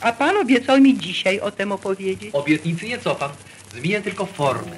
[0.00, 2.34] A pan obiecał mi dzisiaj o tym opowiedzieć.
[2.34, 3.30] Obietnicy nie cofam,
[3.74, 4.76] zmienię tylko formę.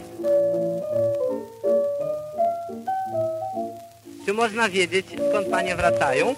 [4.26, 6.34] Czy można wiedzieć, skąd panie wracają?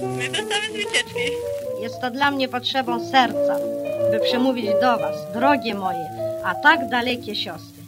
[0.00, 1.20] My wracamy z wycieczki.
[1.80, 3.56] Jest to dla mnie potrzebą serca,
[4.10, 6.10] by przemówić do Was, drogie moje,
[6.44, 7.82] a tak dalekie siostry.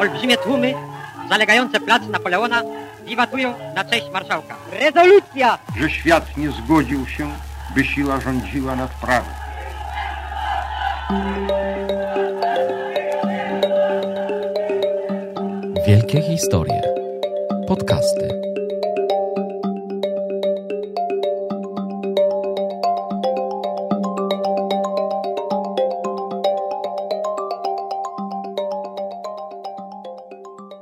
[0.00, 0.74] Olbrzymie tłumy
[1.28, 2.62] zalegające plac Napoleona
[3.08, 4.56] wiwatują na cześć marszałka.
[4.72, 5.58] Rezolucja!
[5.80, 7.30] że świat nie zgodził się,
[7.74, 9.34] by siła rządziła nad prawem.
[15.86, 16.82] Wielkie historie.
[17.68, 18.28] Podcasty.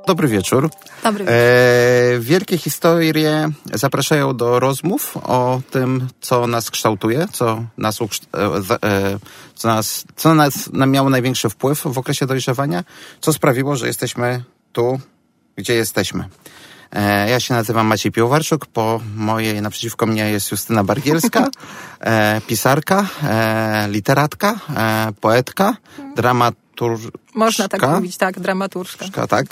[0.07, 0.69] Dobry wieczór.
[1.07, 8.05] Dobry E, wielkie historie zapraszają do rozmów o tym, co nas kształtuje, co nas, e,
[8.83, 9.19] e,
[9.55, 12.83] co nas, co na nas nam miało największy wpływ w okresie dojrzewania,
[13.21, 14.99] co sprawiło, że jesteśmy tu,
[15.55, 16.29] gdzie jesteśmy.
[16.91, 21.47] E, ja się nazywam Maciej Piłowarczuk, po mojej naprzeciwko mnie jest Justyna Bargielska,
[21.99, 25.75] e, pisarka, e, literatka, e, poetka,
[26.77, 27.17] dramaturżka.
[27.33, 29.27] Można tak mówić, tak, dramaturżka.
[29.27, 29.45] Tak?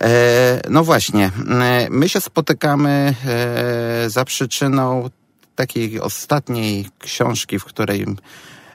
[0.00, 5.10] E, no właśnie, e, my się spotykamy e, za przyczyną
[5.56, 8.06] takiej ostatniej książki, w której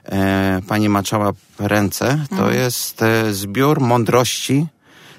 [0.04, 2.24] e, pani maczała ręce.
[2.30, 2.54] To Mhm.
[2.54, 4.66] jest e, zbiór mądrości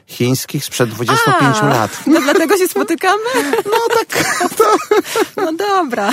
[0.08, 2.00] chińskich sprzed 25 A, lat.
[2.08, 3.24] No dlatego się spotykamy?
[3.66, 4.24] No tak.
[5.38, 6.10] No dobra.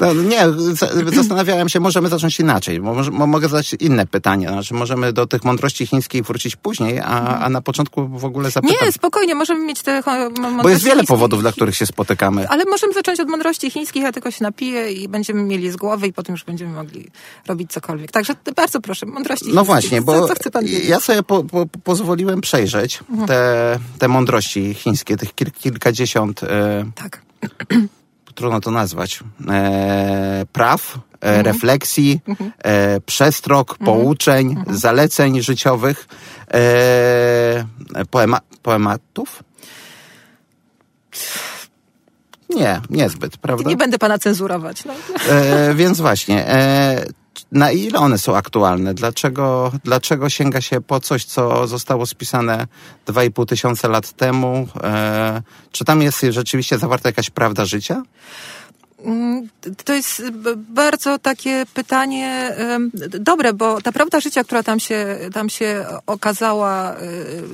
[0.00, 2.80] No, nie, za- zastanawiałem się, możemy zacząć inaczej.
[2.80, 4.48] Może, mogę zadać inne pytanie.
[4.48, 8.86] Znaczy, możemy do tych mądrości chińskiej wrócić później, a, a na początku w ogóle zapytam.
[8.86, 12.48] Nie, spokojnie, możemy mieć te mo- Bo jest mądrości wiele powodów, dla których się spotykamy.
[12.48, 16.06] Ale możemy zacząć od mądrości chińskich, ja tylko się napiję i będziemy mieli z głowy
[16.06, 17.10] i potem już będziemy mogli
[17.48, 18.12] robić cokolwiek.
[18.12, 19.66] Także bardzo proszę, mądrości No chińskie.
[19.66, 20.34] właśnie, co, bo co?
[20.58, 20.88] Mhm.
[20.88, 27.22] ja sobie po, po, pozwoliłem przejrzeć te, te mądrości chińskie, tych kil, kilkadziesiąt, e, Tak.
[28.34, 29.20] trudno to nazwać,
[29.50, 31.44] e, praw, e, Mhm.
[31.46, 32.20] refleksji,
[32.64, 34.76] e, przestrog, pouczeń, Mhm.
[34.78, 36.06] zaleceń życiowych,
[36.54, 37.64] e,
[38.10, 39.42] poema, poematów?
[42.50, 43.68] Nie, niezbyt, prawda?
[43.70, 44.84] Nie będę pana cenzurować.
[44.84, 44.94] No.
[45.28, 46.46] E, więc właśnie,
[47.52, 48.94] na ile one są aktualne?
[48.94, 52.66] Dlaczego, dlaczego sięga się po coś, co zostało spisane
[53.06, 54.68] 2,5 tysiąca lat temu?
[54.82, 58.02] E, czy tam jest rzeczywiście zawarta jakaś prawda życia?
[59.04, 59.48] Mm,
[59.84, 60.22] To jest
[60.56, 62.56] bardzo takie pytanie
[63.20, 66.96] dobre, bo ta prawda życia, która tam się, tam się okazała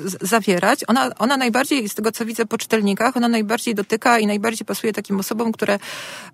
[0.04, 4.26] z- zawierać, ona, ona najbardziej, z tego co widzę po czytelnikach, ona najbardziej dotyka i
[4.26, 5.78] najbardziej pasuje takim osobom, które,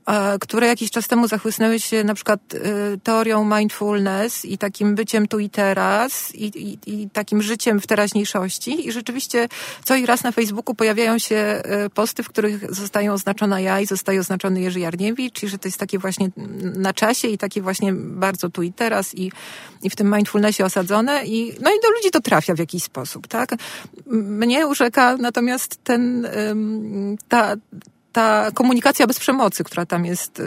[0.07, 2.59] e, które jakiś czas temu zachłysnęły się na przykład y,
[3.03, 8.89] teorią mindfulness i takim byciem tu i teraz i, i, i takim życiem w teraźniejszości.
[8.89, 9.49] I rzeczywiście
[9.85, 11.63] co i raz na Facebooku pojawiają się
[11.95, 15.79] posty, w których zostają oznaczona ja i zostaje oznaczony Jerzy Jarniewicz i że to jest
[15.79, 16.31] takie właśnie
[16.77, 19.33] na czasie i takie właśnie bardzo tu i teraz i,
[19.83, 23.27] i w tym mindfulnessie osadzone i no i do ludzi to trafia w jakiś sposób,
[23.27, 23.51] tak?
[24.07, 26.29] Mnie urzeka natomiast ten,
[27.29, 27.57] ta,
[28.17, 30.45] ta komunikacja bez przemocy, która tam jest y,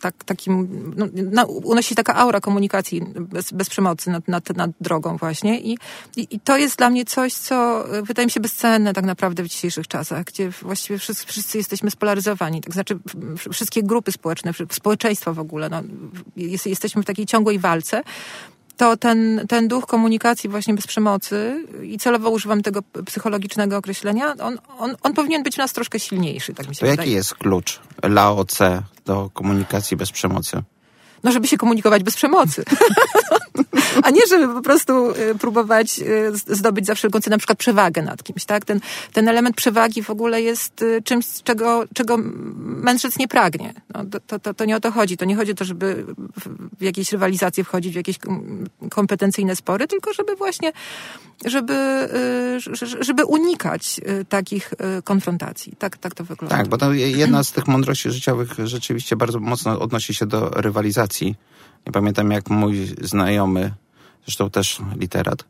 [0.00, 5.16] tak, takim, no, na, unosi taka aura komunikacji bez, bez przemocy nad, nad, nad drogą
[5.16, 5.60] właśnie.
[5.60, 5.78] I,
[6.16, 9.42] i, i to jest dla mnie coś, co y, wydaje mi się bezcenne tak naprawdę
[9.42, 12.98] w dzisiejszych czasach, gdzie właściwie wszyscy, wszyscy jesteśmy spolaryzowani, tak znaczy
[13.52, 15.82] wszystkie grupy społeczne, społeczeństwo w ogóle, no,
[16.36, 18.02] jest, jesteśmy w takiej ciągłej walce,
[18.76, 24.58] to ten, ten duch komunikacji właśnie bez przemocy i celowo używam tego psychologicznego określenia, on,
[24.78, 27.08] on, on powinien być w nas troszkę silniejszy, tak mi się To wydaje.
[27.08, 30.62] jaki jest klucz Lao Tse do komunikacji bez przemocy?
[31.24, 32.64] No, żeby się komunikować bez przemocy.
[34.02, 38.02] A nie, żeby po prostu y, próbować y, zdobyć za wszelką cenę na przykład przewagę
[38.02, 38.64] nad kimś, tak?
[38.64, 38.80] Ten,
[39.12, 42.16] ten element przewagi w ogóle jest y, czymś, czego, czego
[42.58, 43.74] mędrzec nie pragnie.
[43.94, 45.16] No, to, to- to, nie o to chodzi.
[45.16, 46.04] To nie chodzi o to, żeby
[46.78, 50.72] w, jakieś rywalizacje wchodzić, w jakieś kom- kompetencyjne spory, tylko żeby właśnie,
[51.44, 51.74] żeby,
[53.00, 55.72] żeby unikać takich konfrontacji.
[55.78, 56.56] Tak, tak to wygląda.
[56.56, 60.48] Tak, bo to je- jedna z tych mądrości życiowych rzeczywiście bardzo mocno odnosi się do
[60.48, 61.13] rywalizacji.
[61.86, 63.72] Nie pamiętam jak mój znajomy,
[64.24, 65.44] zresztą też literat,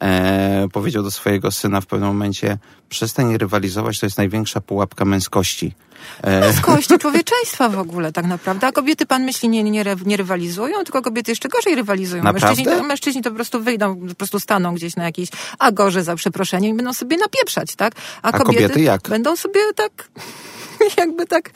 [0.00, 5.74] e, powiedział do swojego syna w pewnym momencie, przestań rywalizować, to jest największa pułapka męskości.
[6.22, 8.66] E, Z kości człowieczeństwa w ogóle tak naprawdę.
[8.66, 12.22] A kobiety, pan myśli, nie, nie, nie rywalizują, tylko kobiety jeszcze gorzej rywalizują.
[12.22, 12.46] Naprawdę?
[12.46, 15.28] Mężczyźni to, mężczyźni to po prostu wyjdą, po prostu staną gdzieś na jakiejś
[15.58, 17.94] agorze za przeproszeniem i będą sobie napieprzać, tak?
[18.22, 19.08] A kobiety jak?
[19.08, 20.08] będą sobie tak,
[20.98, 21.50] jakby tak,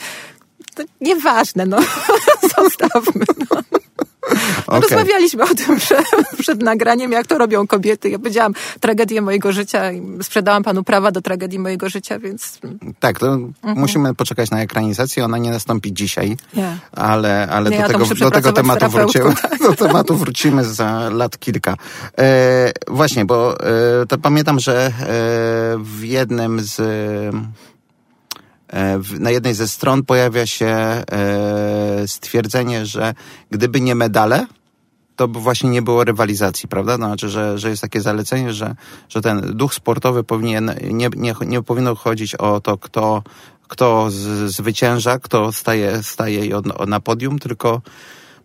[0.74, 1.78] to nieważne, no.
[2.56, 3.62] Zostawmy, no.
[4.30, 4.80] No, Okej.
[4.80, 6.06] Rozmawialiśmy o tym przed,
[6.40, 8.10] przed nagraniem, jak to robią kobiety.
[8.10, 12.58] Ja powiedziałam tragedię mojego życia i sprzedałam panu prawa do tragedii mojego życia, więc
[13.00, 15.24] Tak, to musimy poczekać na ekranizację.
[15.24, 16.76] Ona nie nastąpi dzisiaj, Nie.
[16.92, 19.34] ale, ale Nie, do, ja tego, do tego tematu wrócimy.
[19.62, 21.76] Do tematu wrócimy za lat kilka.
[22.18, 24.92] E, właśnie, bo e, to pamiętam, że e,
[25.78, 26.80] w jednym z.
[28.72, 31.04] E, na jednej ze stron pojawia się e,
[32.06, 33.14] stwierdzenie, że
[33.50, 34.46] gdyby nie medale,
[35.16, 36.96] to by właśnie nie było rywalizacji, prawda?
[36.96, 38.74] Znaczy, że, że jest takie zalecenie, że,
[39.08, 43.22] że ten duch sportowy powinien, nie, nie, nie powinno chodzić o to, kto,
[43.68, 44.08] kto
[44.46, 47.80] zwycięża, kto staje, staje na podium, tylko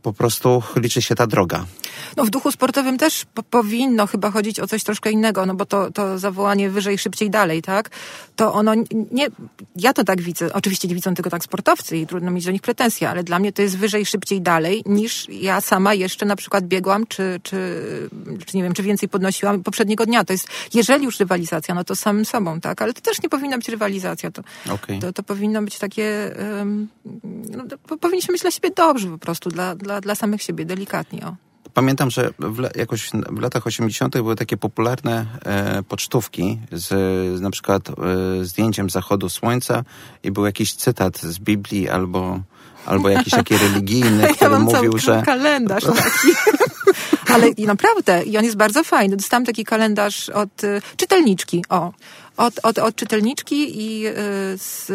[0.07, 1.65] po prostu liczy się ta droga.
[2.17, 5.65] No w duchu sportowym też po, powinno chyba chodzić o coś troszkę innego, no bo
[5.65, 7.89] to, to zawołanie wyżej, szybciej, dalej, tak?
[8.35, 8.73] To ono
[9.11, 9.27] nie,
[9.75, 12.61] ja to tak widzę, oczywiście nie widzą tego tak sportowcy i trudno mieć do nich
[12.61, 16.65] pretensje, ale dla mnie to jest wyżej, szybciej, dalej niż ja sama jeszcze na przykład
[16.65, 17.81] biegłam, czy, czy,
[18.45, 20.23] czy nie wiem, czy więcej podnosiłam poprzedniego dnia.
[20.23, 22.81] To jest, jeżeli już rywalizacja, no to samym sobą, tak?
[22.81, 24.99] Ale to też nie powinna być rywalizacja, to, Okej.
[24.99, 26.87] to, to powinno być takie, um,
[27.49, 31.25] no, to powinniśmy mieć dla siebie dobrze po prostu, dla, dla, dla samych siebie, delikatnie,
[31.25, 31.35] o.
[31.73, 34.13] Pamiętam, że w, jakoś w latach 80.
[34.13, 36.87] były takie popularne e, pocztówki z,
[37.37, 37.93] z na przykład e,
[38.45, 39.83] zdjęciem zachodu słońca
[40.23, 42.39] i był jakiś cytat z Biblii albo,
[42.85, 45.21] albo jakiś taki religijny, Ja który mam mówił, cały że...
[45.25, 46.37] kalendarz taki.
[47.33, 49.17] Ale i naprawdę, i on jest bardzo fajny.
[49.17, 51.93] Dostałam taki kalendarz od y, czytelniczki, o.
[52.37, 54.13] Od, od, od czytelniczki i y,
[54.57, 54.85] z,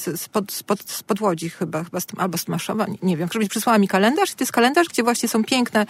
[0.00, 3.28] z, spod, spod, spod Łodzi chyba, chyba z, albo z Maszowa, nie, nie wiem.
[3.28, 5.86] Któryś przysłała mi kalendarz i to jest kalendarz, gdzie właśnie są piękne,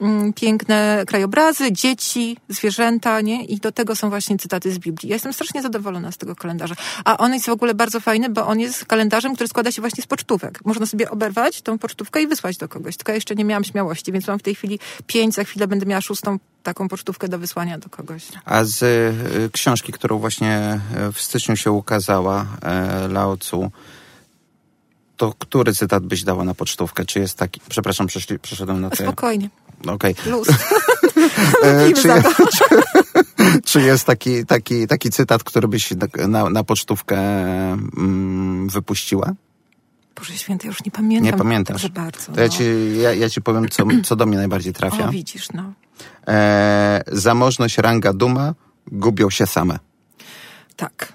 [0.00, 3.44] mm, piękne krajobrazy, dzieci, zwierzęta, nie?
[3.44, 5.08] I do tego są właśnie cytaty z Biblii.
[5.08, 6.74] Ja jestem strasznie zadowolona z tego kalendarza.
[7.04, 10.02] A on jest w ogóle bardzo fajny, bo on jest kalendarzem, który składa się właśnie
[10.02, 10.64] z pocztówek.
[10.64, 12.96] Można sobie oberwać tą pocztówkę i wysłać do kogoś.
[12.96, 15.86] Tylko ja jeszcze nie miałam śmiałości, więc mam w tej chwili pięć, za chwilę będę
[15.86, 18.24] miała szóstą taką pocztówkę do wysłania do kogoś.
[18.44, 23.70] A z y, książki, którą właśnie e, w styczniu się ukazała, e, Lao Tzu,
[25.16, 27.04] to który cytat byś dała na pocztówkę?
[27.04, 27.60] Czy jest taki...
[27.68, 29.04] Przepraszam, przeszli, przeszedłem na te...
[29.04, 29.50] Spokojnie.
[29.86, 30.14] Okej.
[30.26, 30.48] Luz.
[31.62, 32.46] E, czy, to.
[32.46, 32.64] czy,
[33.70, 37.18] czy jest taki, taki, taki cytat, który byś na, na, na pocztówkę
[37.96, 39.32] mm, wypuściła?
[40.22, 41.24] Boże święty, ja już nie pamiętam.
[41.24, 41.82] Nie pamiętasz.
[41.82, 42.32] Dobrze bardzo.
[42.32, 42.52] To ja no.
[42.52, 42.64] ci,
[43.02, 45.08] ja, ja ci powiem, co, co do mnie najbardziej trafia.
[45.08, 45.72] O, widzisz, no.
[46.28, 48.54] E, zamożność, ranga, duma
[48.86, 49.78] gubią się same.
[50.76, 51.12] Tak.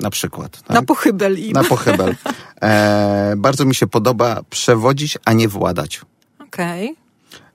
[0.00, 0.62] Na przykład.
[0.62, 0.70] Tak?
[0.70, 1.52] Na pochybel im.
[1.52, 2.16] Na pochybel.
[2.62, 6.00] E, bardzo mi się podoba przewodzić, a nie władać.
[6.38, 6.96] Okej.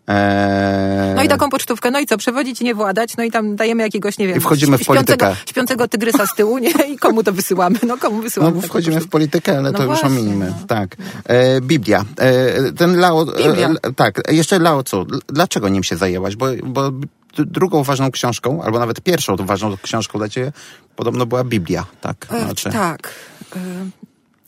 [0.09, 3.55] E, No i taką pocztówkę, no i co, przewodzić i nie władać, no i tam
[3.55, 5.49] dajemy jakiegoś, nie wiem, I wchodzimy w śpiącego, politykę.
[5.49, 6.71] śpiącego tygrysa z tyłu, nie?
[6.93, 7.79] I komu to wysyłamy?
[7.87, 8.55] No komu No wysyłamy?
[8.55, 10.45] taką wchodzimy w politykę, ale No to już właśnie, ominimy.
[10.59, 10.67] no.
[10.67, 10.95] Tak.
[11.25, 12.05] E, Biblia.
[12.19, 13.25] E, ten Lao...
[13.25, 13.69] Biblia.
[13.83, 14.21] E, tak.
[14.31, 15.05] Jeszcze Lao Tzu.
[15.27, 16.35] Dlaczego nim się zajęłaś?
[16.35, 16.91] Bo, bo
[17.37, 20.51] drugą ważną książką, albo nawet pierwszą ważną książką dla ciebie
[20.95, 21.85] podobno była Biblia.
[22.01, 22.27] Tak.
[22.31, 23.09] E, Znaczy, Tak.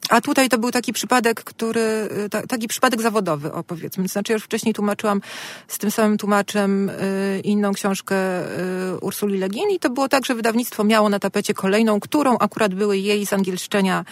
[0.10, 4.04] A tutaj to był taki przypadek, który, ta, taki przypadek zawodowy, o powiedzmy.
[4.04, 5.22] To Znaczy, ja już wcześniej tłumaczyłam
[5.68, 10.26] z tym samym tłumaczem e, inną książkę e, Ursuli Le Guin i to było tak,
[10.26, 14.06] że wydawnictwo miało na tapecie kolejną, którą akurat były jej z angielszczenia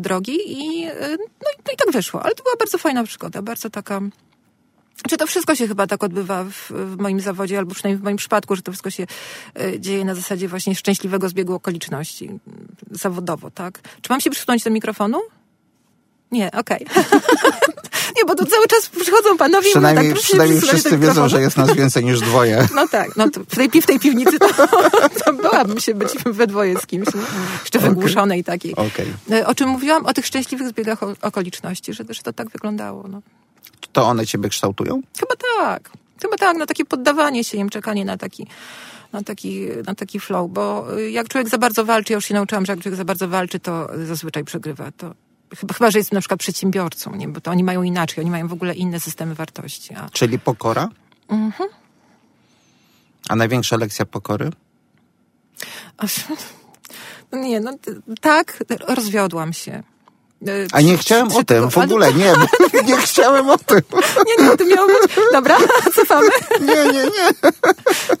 [0.00, 0.86] drogi no, i,
[1.66, 2.22] no i tak wyszło.
[2.22, 4.00] Ale to była bardzo fajna przygoda, bardzo taka...
[5.08, 8.16] Czy to wszystko się chyba tak odbywa w, w moim zawodzie, albo przynajmniej w moim
[8.16, 9.06] przypadku, że to wszystko się
[9.60, 12.40] e, dzieje na zasadzie właśnie szczęśliwego zbiegu okoliczności m,
[12.90, 13.80] zawodowo, tak?
[14.02, 15.20] Czy mam się przysunąć do mikrofonu?
[16.32, 16.86] Nie, okej.
[18.16, 21.40] nie, bo tu cały czas przychodzą panowie i mówią przynajmniej tak, przynajmniej wszyscy wiedzą, że
[21.40, 22.68] jest nas więcej niż dwoje.
[22.74, 24.48] No tak, no w tej, w tej piwnicy to,
[25.24, 27.20] to byłabym się być we dwoje z kimś, nie?
[27.60, 28.76] jeszcze wygłuszonej takiej.
[28.76, 29.06] Okej.
[29.32, 30.06] E, O czym mówiłam?
[30.06, 33.22] O tych szczęśliwych zbiegach okoliczności, że, że to tak wyglądało, no.
[33.92, 35.02] To one ciebie kształtują?
[35.20, 35.90] Chyba tak.
[36.22, 38.46] Chyba tak, no takie poddawanie się im, czekanie na taki,
[39.12, 42.34] na taki, na taki flow, bo y, jak człowiek za bardzo walczy, ja już się
[42.34, 44.92] nauczyłam, że jak człowiek za bardzo walczy, to zazwyczaj przegrywa.
[44.96, 45.14] To
[45.56, 47.28] chyba, chyba, że jest na przykład przedsiębiorcą, nie?
[47.28, 49.94] bo to oni mają inaczej, oni mają w ogóle inne systemy wartości.
[49.94, 50.88] A Czyli pokora?
[51.28, 51.68] Mhm.
[53.28, 54.50] A największa lekcja pokory?
[55.98, 56.24] Aż-
[57.32, 57.72] No nie, no
[58.20, 59.82] tak, rozwiodłam się.
[60.72, 62.32] A nie chciałem o tym, w ogóle nie,
[62.84, 63.80] nie chciałem o tym.
[64.26, 65.16] Nie, nie, to miało być.
[65.32, 65.58] Dobra,
[65.96, 66.28] cofamy.
[66.60, 67.52] Nie, nie, nie.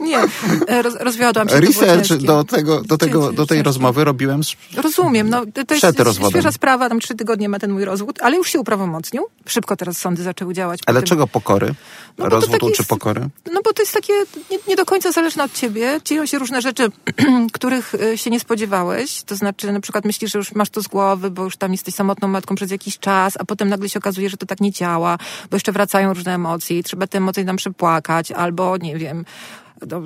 [0.00, 1.60] Nie, roz, rozwiodłam się.
[1.60, 5.86] Research do, tego, do, tego, do tej rozmowy robiłem z Rozumiem, no to jest
[6.30, 9.26] świeża sprawa, tam trzy tygodnie ma ten mój rozwód, ale już się uprawomocnił.
[9.46, 10.80] Szybko teraz sądy zaczęły działać.
[10.86, 11.08] Ale tym.
[11.08, 11.74] czego pokory?
[12.18, 13.28] No Rozwód uczy jest- pokory?
[13.52, 14.12] No bo to jest takie
[14.50, 16.00] nie, nie do końca zależne od ciebie.
[16.04, 16.88] Dzieją się różne rzeczy,
[17.52, 19.22] których y, się nie spodziewałeś.
[19.22, 21.94] To znaczy na przykład myślisz, że już masz to z głowy, bo już tam jesteś
[22.12, 25.18] samotną matką przez jakiś czas, a potem nagle się okazuje, że to tak nie działa,
[25.50, 29.24] bo jeszcze wracają różne emocje i trzeba te emocje tam przepłakać, albo nie wiem,
[29.88, 30.02] to,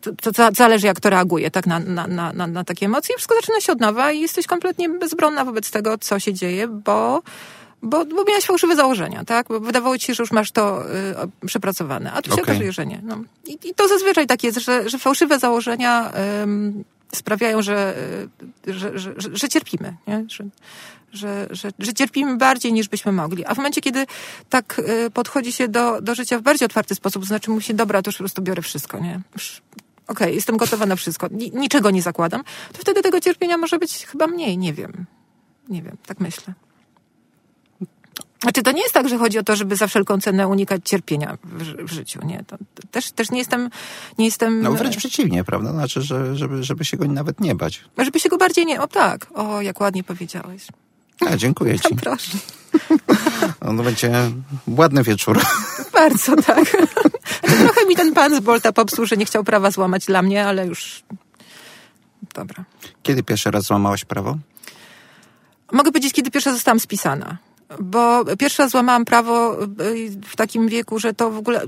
[0.00, 3.14] to, to za- zależy jak to reaguje tak na, na, na, na, takie emocje.
[3.14, 6.68] I wszystko zaczyna się od nowa i jesteś kompletnie bezbronna wobec tego, co się dzieje,
[6.68, 7.22] bo
[7.82, 9.48] bo, bo miałaś fałszywe założenia, tak?
[9.48, 10.82] Bo wydawało ci się, że już masz to
[11.42, 12.44] y, przepracowane, a tu się Okej.
[12.44, 13.00] okazuje, że nie.
[13.02, 13.18] No.
[13.46, 16.12] I, I to zazwyczaj tak jest, że, że fałszywe założenia
[16.42, 16.84] ym,
[17.14, 17.94] sprawiają, że,
[18.68, 20.24] y, że, że, że, że cierpimy, nie?
[20.28, 20.44] Że,
[21.12, 23.44] że, że, że cierpimy bardziej niż byśmy mogli.
[23.44, 24.06] A w momencie, kiedy
[24.48, 27.74] tak y, podchodzi się do, do życia w bardziej otwarty sposób, to znaczy mówi się,
[27.74, 29.20] dobra, to już po prostu biorę wszystko, nie?
[30.06, 34.06] Okej, jestem gotowa na wszystko, Ni, niczego nie zakładam, to wtedy tego cierpienia może być
[34.06, 35.06] chyba mniej, nie wiem.
[35.68, 36.54] Nie wiem, tak myślę.
[38.42, 41.38] Znaczy, to nie jest tak, że chodzi o to, żeby za wszelką cenę unikać cierpienia
[41.44, 42.44] w, w życiu, nie.
[42.46, 43.70] To, to też, też nie jestem,
[44.18, 44.62] nie jestem...
[44.62, 45.72] No wręcz przeciwnie, prawda?
[45.72, 47.84] Znaczy, że, żeby, żeby się go nawet nie bać.
[47.98, 48.80] Żeby się go bardziej nie...
[48.80, 50.66] O tak, o, jak ładnie powiedziałeś.
[51.26, 51.94] A, dziękuję ci.
[51.94, 52.38] Proszę.
[53.68, 54.12] On będzie
[54.66, 55.40] ładny wieczór.
[55.92, 56.76] Bardzo, tak.
[57.42, 60.66] Trochę mi ten pan z Bolta popsuł, że nie chciał prawa złamać dla mnie, ale
[60.66, 61.02] już...
[62.34, 62.64] Dobra.
[63.02, 64.38] Kiedy pierwszy raz złamałaś prawo?
[65.72, 67.36] Mogę powiedzieć, kiedy pierwsza zostałam spisana.
[67.80, 69.66] Bo pierwszy raz złamałam prawo y,
[70.26, 71.62] w takim wieku, że to w ogóle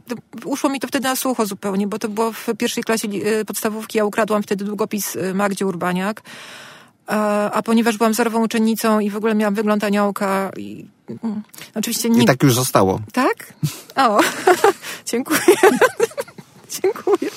[0.45, 3.99] uszło mi to wtedy na sucho zupełnie, bo to było w pierwszej klasie y, podstawówki.
[3.99, 6.23] Ja ukradłam wtedy długopis y, Magdzie Urbaniak.
[7.11, 10.87] A, a ponieważ byłam zerową uczennicą i w ogóle miałam wygląd aniołka i
[11.25, 11.43] mm,
[11.75, 12.27] oczywiście I nikt...
[12.27, 13.01] tak już zostało.
[13.13, 13.53] Tak?
[13.97, 14.21] O,
[15.11, 15.41] dziękuję.
[16.83, 17.31] dziękuję.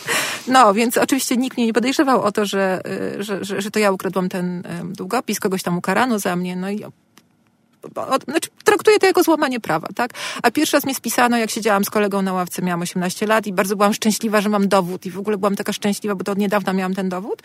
[0.47, 2.81] No, więc oczywiście nikt mnie nie podejrzewał o to, że,
[3.19, 6.69] y, że, że, że to ja ukradłam ten długopis, kogoś tam ukarano za mnie, no
[6.71, 6.83] i
[8.25, 10.11] znaczy, traktuję to jako złamanie prawa, tak?
[10.43, 13.53] A pierwszy raz mnie spisano, jak siedziałam z kolegą na ławce, miałam 18 lat i
[13.53, 16.37] bardzo byłam szczęśliwa, że mam dowód i w ogóle byłam taka szczęśliwa, bo to od
[16.37, 17.41] niedawna miałam ten dowód.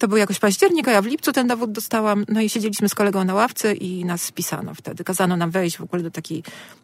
[0.00, 2.24] To był jakoś październik, a ja w lipcu ten dowód dostałam.
[2.28, 5.04] No i siedzieliśmy z kolegą na ławce i nas spisano wtedy.
[5.04, 6.42] Kazano nam wejść w ogóle do takiej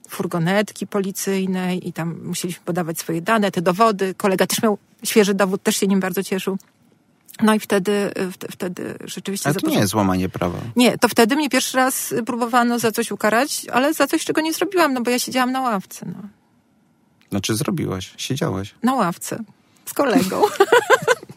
[0.09, 4.15] furgonetki policyjnej i tam musieliśmy podawać swoje dane, te dowody.
[4.15, 6.59] Kolega też miał świeży dowód, też się nim bardzo cieszył.
[7.43, 9.49] No i wtedy, wte- wtedy rzeczywiście...
[9.49, 10.59] Ale to nie jest złamanie prawa.
[10.77, 14.53] nie, to wtedy mnie pierwszy raz próbowano za coś ukarać, ale za coś, czego nie
[14.53, 16.29] zrobiłam, no bo ja siedziałam na ławce, no.
[17.31, 18.75] Znaczy zrobiłaś, siedziałaś.
[18.83, 19.39] Na ławce.
[19.87, 20.43] Z kolegą.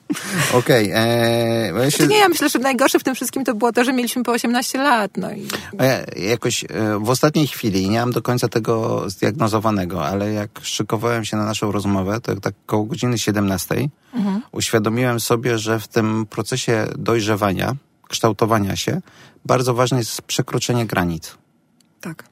[0.60, 2.08] Okej, okay, ja się...
[2.08, 4.78] Nie, ja myślę, że najgorsze w tym wszystkim to było to, że mieliśmy po 18
[4.78, 5.48] lat, no i...
[5.80, 6.68] Ja jakoś e,
[7.00, 11.72] w ostatniej chwili nie mam do końca tego zdiagnozowanego, ale jak szykowałem się na naszą
[11.72, 14.42] rozmowę, to tak koło godziny 17 Mhm.
[14.51, 17.75] uświadomiłem sobie, że w tym procesie dojrzewania,
[18.08, 19.01] kształtowania się,
[19.46, 21.38] bardzo ważne jest przekroczenie granic.
[22.01, 22.24] Tak.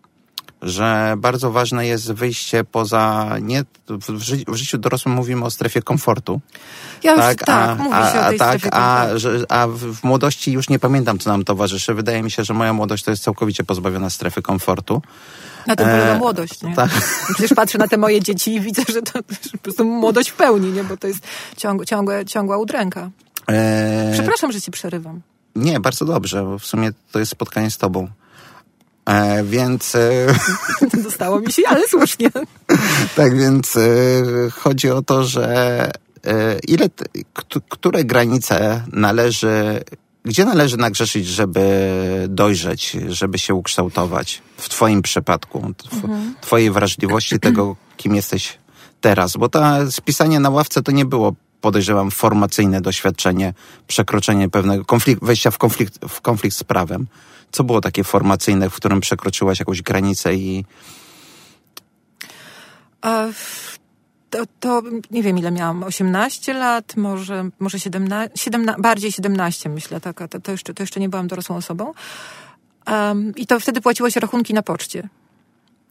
[0.62, 5.82] Że bardzo ważne jest wyjście poza, nie, w, ży, w życiu dorosłym mówimy o strefie
[5.82, 6.42] komfortu.
[7.04, 9.46] Ja już, tak, mówi się o tej tak, strefie a, komfortu.
[9.50, 11.94] a w, w młodości już nie pamiętam, co nam towarzyszy.
[11.94, 15.02] Wydaje mi się, że moja młodość to jest całkowicie pozbawiona strefy komfortu.
[15.68, 16.76] Na tym polega E, młodość, nie?
[16.76, 16.90] tak.
[17.34, 20.34] Przecież patrzę na te moje dzieci i widzę, że to że po prostu młodość w
[20.36, 20.84] pełni, nie?
[20.84, 21.20] Bo to jest
[21.58, 23.10] ciąg, ciągłe, ciągła udręka.
[23.50, 25.22] E, Przepraszam, że ci przerywam.
[25.56, 28.08] Nie, bardzo dobrze, bo w sumie to jest spotkanie z tobą.
[29.08, 30.28] E, więc, e,
[31.04, 32.30] Dostało mi się, ale słusznie.
[33.16, 33.90] tak więc e,
[34.52, 35.92] chodzi o to, że
[36.68, 36.90] ile,
[37.70, 39.84] które granice należy,
[40.26, 46.10] gdzie należy nagrzeszyć, żeby dojrzeć, żeby się ukształtować w twoim przypadku, tw-
[46.42, 48.58] twojej wrażliwości, tego, kim jesteś
[49.02, 53.54] teraz, bo to spisanie na ławce to nie było podejrzewam, formacyjne doświadczenie,
[53.88, 57.08] przekroczenie pewnego konflikt, wejścia w konflikt, w konflikt z prawem.
[57.52, 60.66] Co było takie formacyjne, w którym przekroczyłaś jakąś granicę i
[64.30, 70.02] to, to nie wiem ile miałam, 18 lat, może, może 17, 17 bardziej 17 myślę,
[70.02, 71.94] tak, to, to, jeszcze, to jeszcze nie byłam dorosłą osobą.
[72.88, 75.10] Um, I to wtedy płaciło się rachunki na poczcie.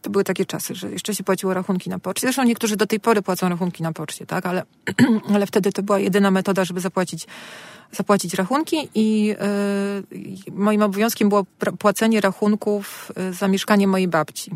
[0.07, 2.21] To były takie czasy, że jeszcze się płaciło rachunki na poczcie.
[2.21, 4.63] Zresztą niektórzy do tej pory płacą rachunki na poczcie, tak, ale,
[5.33, 7.27] ale wtedy to była jedyna metoda, żeby zapłacić,
[7.91, 9.35] zapłacić rachunki i yy,
[10.51, 11.45] moim obowiązkiem było
[11.79, 14.51] płacenie rachunków y, za mieszkanie mojej babci.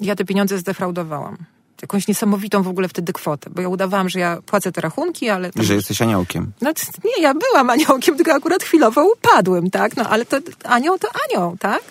[0.00, 1.36] Ja te pieniądze zdefraudowałam.
[1.82, 5.52] Jakąś niesamowitą w ogóle wtedy kwotę, bo ja udawałam, że ja płacę te rachunki, ale...
[5.52, 6.52] tam- że jesteś aniołkiem.
[6.60, 6.72] no
[7.04, 9.96] nie, ja byłam aniołkiem, tylko akurat chwilowo upadłem, tak?
[9.96, 11.82] No ale to anioł to anioł, tak?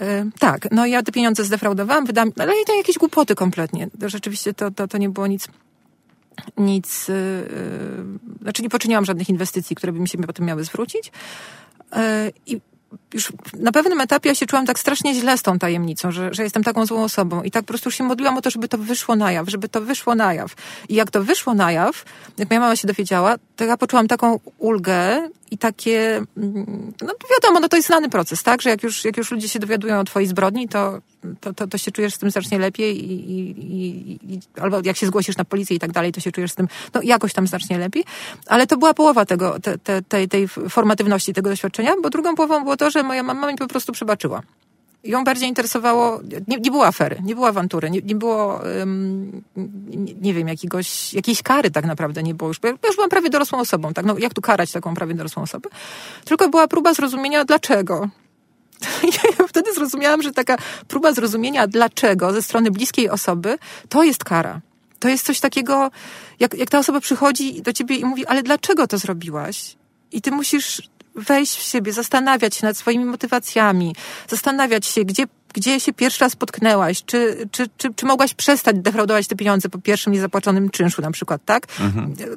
[0.00, 3.88] Y, Tak, no ja te pieniądze zdefraudowałam, wydałam, ale to jakieś głupoty kompletnie.
[4.06, 5.48] Rzeczywiście to, to, to nie było nic,
[6.56, 7.14] nic, yy,
[8.42, 11.12] znaczy nie poczyniłam żadnych inwestycji, które by mi się potem miały zwrócić.
[11.92, 12.00] Yy,
[12.46, 12.60] I
[13.14, 16.42] już na pewnym etapie ja się czułam tak strasznie źle z tą tajemnicą, że, że
[16.42, 18.78] jestem taką złą osobą i tak po prostu już się modliłam o to, żeby to
[18.78, 20.54] wyszło na jaw, żeby to wyszło na jaw.
[20.88, 22.04] I jak to wyszło na jaw,
[22.38, 27.60] jak moja mama się dowiedziała, to ja poczułam taką ulgę i takie, mm, no wiadomo,
[27.60, 30.04] no to jest znany proces, tak, że jak już, jak już ludzie się dowiadują o
[30.04, 31.00] twojej zbrodni, to,
[31.40, 35.06] to, to, to się czujesz z tym znacznie lepiej i, i, i, albo jak się
[35.06, 37.78] zgłosisz na policję i tak dalej, to się czujesz z tym, no jakoś tam znacznie
[37.78, 38.04] lepiej.
[38.46, 42.62] Ale to była połowa tego, te, te, tej, tej formatywności tego doświadczenia, bo drugą połową
[42.62, 44.42] było to, że moja mama mi po prostu przebaczyła.
[45.04, 49.42] Ją bardziej interesowało, nie, nie było afery, nie było awantury, nie, nie było, um,
[49.86, 52.58] nie, nie wiem, jakiegoś, jakiejś kary tak naprawdę nie było już.
[52.62, 54.04] Ja już byłam prawie dorosłą osobą, tak?
[54.04, 55.68] No jak tu karać taką prawie dorosłą osobę?
[56.24, 58.08] Tylko była próba zrozumienia dlaczego.
[59.40, 60.56] Ja wtedy zrozumiałam, że taka
[60.88, 64.60] próba zrozumienia dlaczego ze strony bliskiej osoby, to jest kara.
[64.98, 65.90] To jest coś takiego,
[66.40, 69.76] jak, jak ta osoba przychodzi do ciebie i mówi, ale dlaczego to zrobiłaś?
[70.12, 70.82] I ty musisz
[71.14, 73.94] wejść w siebie, zastanawiać się nad swoimi motywacjami,
[74.28, 75.24] zastanawiać się, gdzie,
[75.54, 79.78] gdzie się pierwszy raz potknęłaś, czy, czy, czy, czy mogłaś przestać defraudować te pieniądze po
[79.78, 81.66] pierwszym niezapłaconym czynszu na przykład, tak?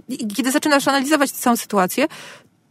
[0.09, 2.07] I kiedy zaczynasz analizować całą sytuację,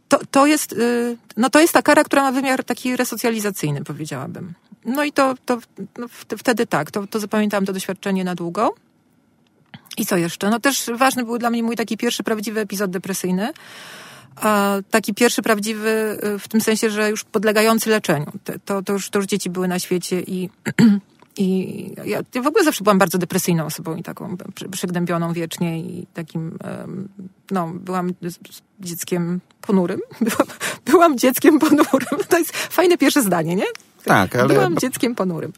[0.07, 4.53] to, to jest, y, no to jest ta kara, która ma wymiar taki resocjalizacyjny, powiedziałabym.
[4.85, 5.57] No i to, to
[5.97, 6.07] no
[6.37, 8.75] wtedy tak, to, to zapamiętałam to doświadczenie na długo.
[9.97, 10.49] I co jeszcze?
[10.49, 13.53] No też ważny był dla mnie mój taki pierwszy prawdziwy epizod depresyjny.
[14.35, 18.31] A taki pierwszy prawdziwy y, w tym sensie, że już podlegający leczeniu.
[18.65, 20.49] To, to, już, to już dzieci były na świecie i,
[21.37, 25.79] i ja, ja w ogóle zawsze byłam bardzo depresyjną osobą i taką przy- przygnębioną wiecznie
[25.79, 26.57] i takim,
[27.51, 28.13] no, byłam
[28.79, 29.99] dzieckiem ponurym.
[30.21, 30.47] Byłam,
[30.85, 32.19] byłam dzieckiem ponurym.
[32.29, 33.65] To jest fajne pierwsze zdanie, nie?
[34.03, 35.53] Tak, ale Byłam dzieckiem ponurym.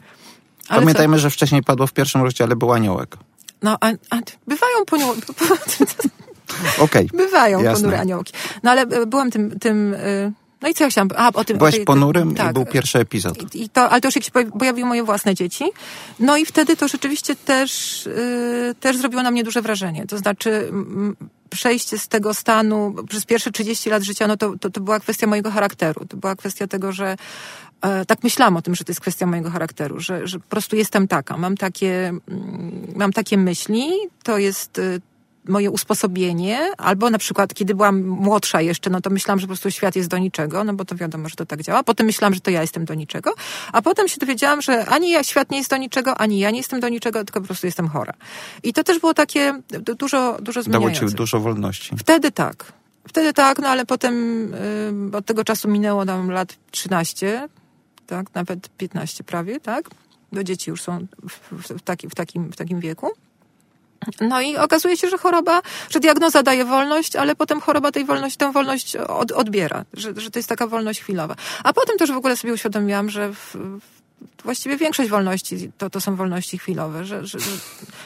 [0.67, 0.81] Ale co?
[0.81, 3.17] pamiętajmy, że wcześniej padło w pierwszym rozdziale był aniołek.
[3.61, 4.17] No, a, a
[4.47, 5.05] bywają poniu...
[6.79, 7.09] Okej.
[7.13, 7.81] bywają Jasne.
[7.81, 8.33] ponure aniołki.
[8.63, 11.55] No ale e, byłam tym, tym y, no i co ja chciałam, a o tym...
[11.55, 12.51] o Byłaś tej- ponurym tak.
[12.51, 13.55] i był pierwszy epizod.
[13.55, 15.65] I to, ale to już jak się pojawi- pojawiły moje własne dzieci.
[16.19, 20.05] No i wtedy to rzeczywiście też, y, też zrobiło na mnie duże wrażenie.
[20.07, 21.15] To znaczy mm,
[21.49, 25.27] przejście z tego stanu przez pierwsze 30 lat życia, no to, to, to była kwestia
[25.27, 26.05] mojego charakteru.
[26.05, 27.15] To była kwestia tego, że
[27.81, 30.75] e, tak myślałam o tym, że to jest kwestia mojego charakteru, że, że po prostu
[30.75, 31.37] jestem taka.
[31.37, 33.91] Mam takie, mm, mam takie myśli,
[34.23, 35.01] to jest y,
[35.47, 39.71] moje usposobienie, albo na przykład, kiedy byłam młodsza jeszcze, no to myślałam, że po prostu
[39.71, 41.83] świat jest do niczego, no bo to wiadomo, że to tak działa.
[41.83, 43.33] Potem myślałam, że to ja jestem do niczego,
[43.73, 46.57] a potem się dowiedziałam, że ani ja, świat nie jest do niczego, ani ja nie
[46.57, 48.13] jestem do niczego, tylko po prostu jestem chora.
[48.63, 51.09] I to też było takie du- dużo, dużo Dało zmieniające.
[51.09, 51.95] ci dużo wolności.
[51.97, 52.73] Wtedy tak.
[53.07, 54.13] Wtedy tak, no ale potem
[55.13, 57.49] y, od tego czasu minęło nam lat 13,
[58.07, 59.89] tak, nawet 15 prawie, tak?
[60.31, 63.11] Bo dzieci już są w, w, w, taki, w, takim, w takim wieku.
[64.21, 68.37] No i okazuje się, że choroba, że diagnoza daje wolność, ale potem choroba tej wolność,
[68.37, 71.35] tę wolność od, odbiera, że, że to jest taka wolność chwilowa.
[71.63, 73.55] A potem też w ogóle sobie uświadomiłam, że w,
[74.43, 77.49] właściwie większość wolności to, to są wolności chwilowe, że, że, że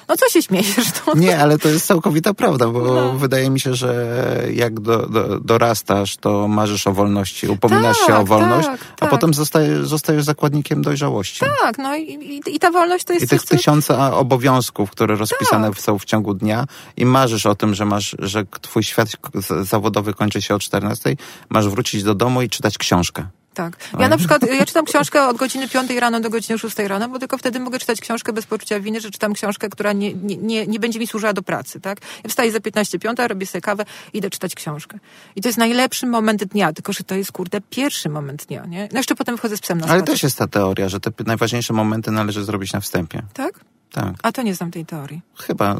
[0.07, 0.91] no co się śmiejesz?
[1.05, 3.13] To, Nie, ale to jest całkowita prawda, bo No.
[3.13, 4.17] wydaje mi się, że
[4.53, 8.95] jak do, do, dorastasz, to marzysz o wolności, upominasz się o Tak, wolność, tak, a
[8.95, 9.09] tak.
[9.09, 11.39] potem zostajesz, zostajesz zakładnikiem dojrzałości.
[11.61, 15.15] Tak, no i, i, i ta wolność to jest I tych co- tysiące obowiązków, które
[15.15, 15.81] rozpisane Tak.
[15.81, 16.65] są w ciągu dnia
[16.97, 19.09] i marzysz o tym, że masz, że twój świat
[19.61, 21.15] zawodowy kończy się o 14,
[21.49, 23.27] masz wrócić do domu i czytać książkę.
[23.53, 23.77] Tak.
[23.99, 27.19] Ja na przykład, ja czytam książkę od godziny 5 rano do godziny 6 rano, bo
[27.19, 30.79] tylko wtedy mogę czytać książkę bez poczucia winy, że czytam książkę, która nie, nie, nie,
[30.79, 31.97] będzie mi służyła do pracy, tak?
[32.23, 34.99] Ja wstaję za 15 piąta, robię sobie kawę, idę czytać książkę.
[35.35, 38.89] I to jest najlepszy moment dnia, tylko że to jest, kurde, pierwszy moment dnia, nie?
[38.91, 40.13] No jeszcze potem wchodzę z psem na Ale spacer.
[40.13, 43.21] też jest ta teoria, że te najważniejsze momenty należy zrobić na wstępie.
[43.33, 43.59] Tak?
[43.91, 45.21] Tak, A to nie znam tej teorii.
[45.47, 45.75] chyba.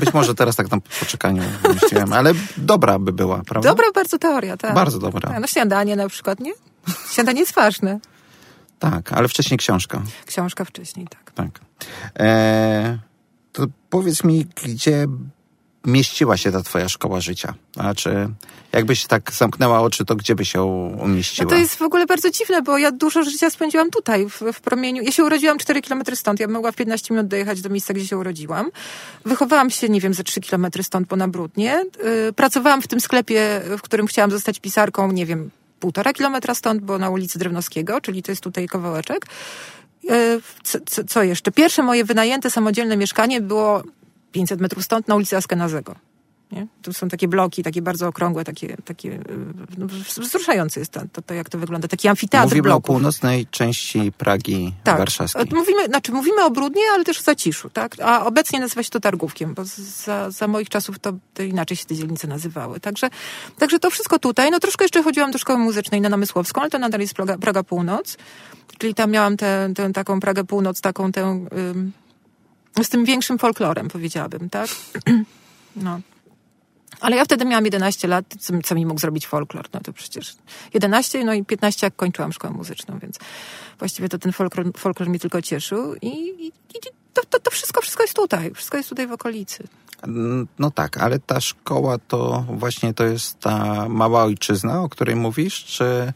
[0.00, 1.42] Być może teraz tak na poczekaniu
[1.74, 3.68] myśliłem, ale dobra by była, prawda?
[3.68, 4.74] Dobra bardzo teoria, tak.
[4.74, 5.30] Bardzo dobra.
[5.30, 6.52] Tak, No śniadanie na przykład, nie?
[7.12, 8.00] Śniadanie jest ważne.
[8.78, 10.02] Tak, ale wcześniej książka.
[10.26, 11.30] Książka wcześniej, tak.
[11.32, 11.60] Tak.
[12.18, 12.98] E,
[13.52, 15.06] to powiedz mi, gdzie
[15.86, 17.54] mieściła się ta twoja szkoła życia?
[17.74, 18.28] Znaczy,
[18.72, 20.62] jakbyś tak zamknęła oczy, to gdzie by się
[21.02, 21.44] umieściła?
[21.44, 24.60] No to jest w ogóle bardzo dziwne, bo ja dużo życia spędziłam tutaj, w, w
[24.60, 25.02] promieniu.
[25.02, 26.40] Ja się urodziłam 4 kilometry stąd.
[26.40, 28.70] Ja mogła w 15 minut dojechać do miejsca, gdzie się urodziłam.
[29.24, 31.84] Wychowałam się, nie wiem, ze 3 kilometry stąd, bo na Brudnie.
[32.26, 36.82] Yy, pracowałam w tym sklepie, w którym chciałam zostać pisarką, nie wiem, półtora kilometra stąd,
[36.82, 39.26] bo na ulicy Drewnowskiego, czyli to jest tutaj kawałeczek.
[40.02, 41.52] Yy, co, co, co jeszcze?
[41.52, 43.82] Pierwsze moje wynajęte samodzielne mieszkanie było
[44.36, 45.94] 500 metrów stąd, na ulicy Askenazego.
[46.52, 46.66] Nie?
[46.82, 49.18] To są takie bloki, takie bardzo okrągłe, takie, takie
[49.78, 51.88] no, wzruszające jest to, to, to, jak to wygląda.
[51.88, 52.84] Taki amfiteatr Mówimy bloków.
[52.84, 54.98] o północnej części Pragi tak.
[54.98, 55.44] warszawskiej.
[55.54, 57.96] Mówimy, znaczy mówimy o Brudnie, ale też o Zaciszu, tak?
[58.02, 59.62] A obecnie nazywa się to Targówkiem, bo
[60.04, 62.80] za, za moich czasów to, to inaczej się te dzielnice nazywały.
[62.80, 63.10] Także,
[63.58, 64.50] także to wszystko tutaj.
[64.50, 67.62] No troszkę jeszcze chodziłam do szkoły muzycznej na Namysłowską, ale to nadal jest Praga, Praga
[67.62, 68.16] Północ.
[68.78, 71.46] Czyli tam miałam tę, tę taką Pragę Północ, taką tę...
[71.58, 71.92] Ym,
[72.84, 74.70] z tym większym folklorem, powiedziałabym, tak?
[75.76, 76.00] No.
[77.00, 79.66] Ale ja wtedy miałam 11 lat, co, co mi mógł zrobić folklor?
[79.74, 80.34] No to przecież
[80.74, 83.18] 11, no i 15 jak kończyłam szkołę muzyczną, więc
[83.78, 86.80] właściwie to ten folklor, folklor mnie tylko cieszył i, i, i
[87.12, 89.64] to, to, to wszystko, wszystko jest tutaj, wszystko jest tutaj w okolicy.
[90.58, 95.64] No tak, ale ta szkoła to właśnie to jest ta mała ojczyzna, o której mówisz,
[95.64, 96.12] czy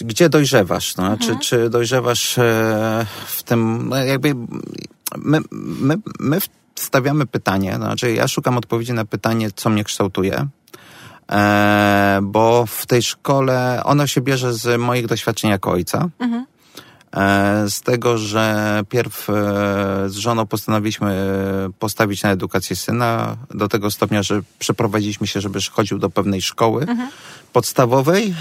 [0.00, 0.96] gdzie dojrzewasz?
[0.96, 1.06] No?
[1.06, 1.18] Mhm.
[1.18, 4.34] Czy, czy dojrzewasz e, w tym, no jakby
[5.16, 6.38] my, my, my
[6.74, 10.46] stawiamy pytanie, znaczy ja szukam odpowiedzi na pytanie, co mnie kształtuje,
[11.30, 16.08] e, bo w tej szkole ono się bierze z moich doświadczeń jako ojca.
[16.18, 16.46] Mhm.
[17.16, 19.32] E, z tego, że pierw e,
[20.06, 21.26] z żoną postanowiliśmy
[21.78, 26.82] postawić na edukację syna do tego stopnia, że przeprowadziliśmy się, żeby chodził do pewnej szkoły
[26.82, 27.10] mhm.
[27.52, 28.34] podstawowej,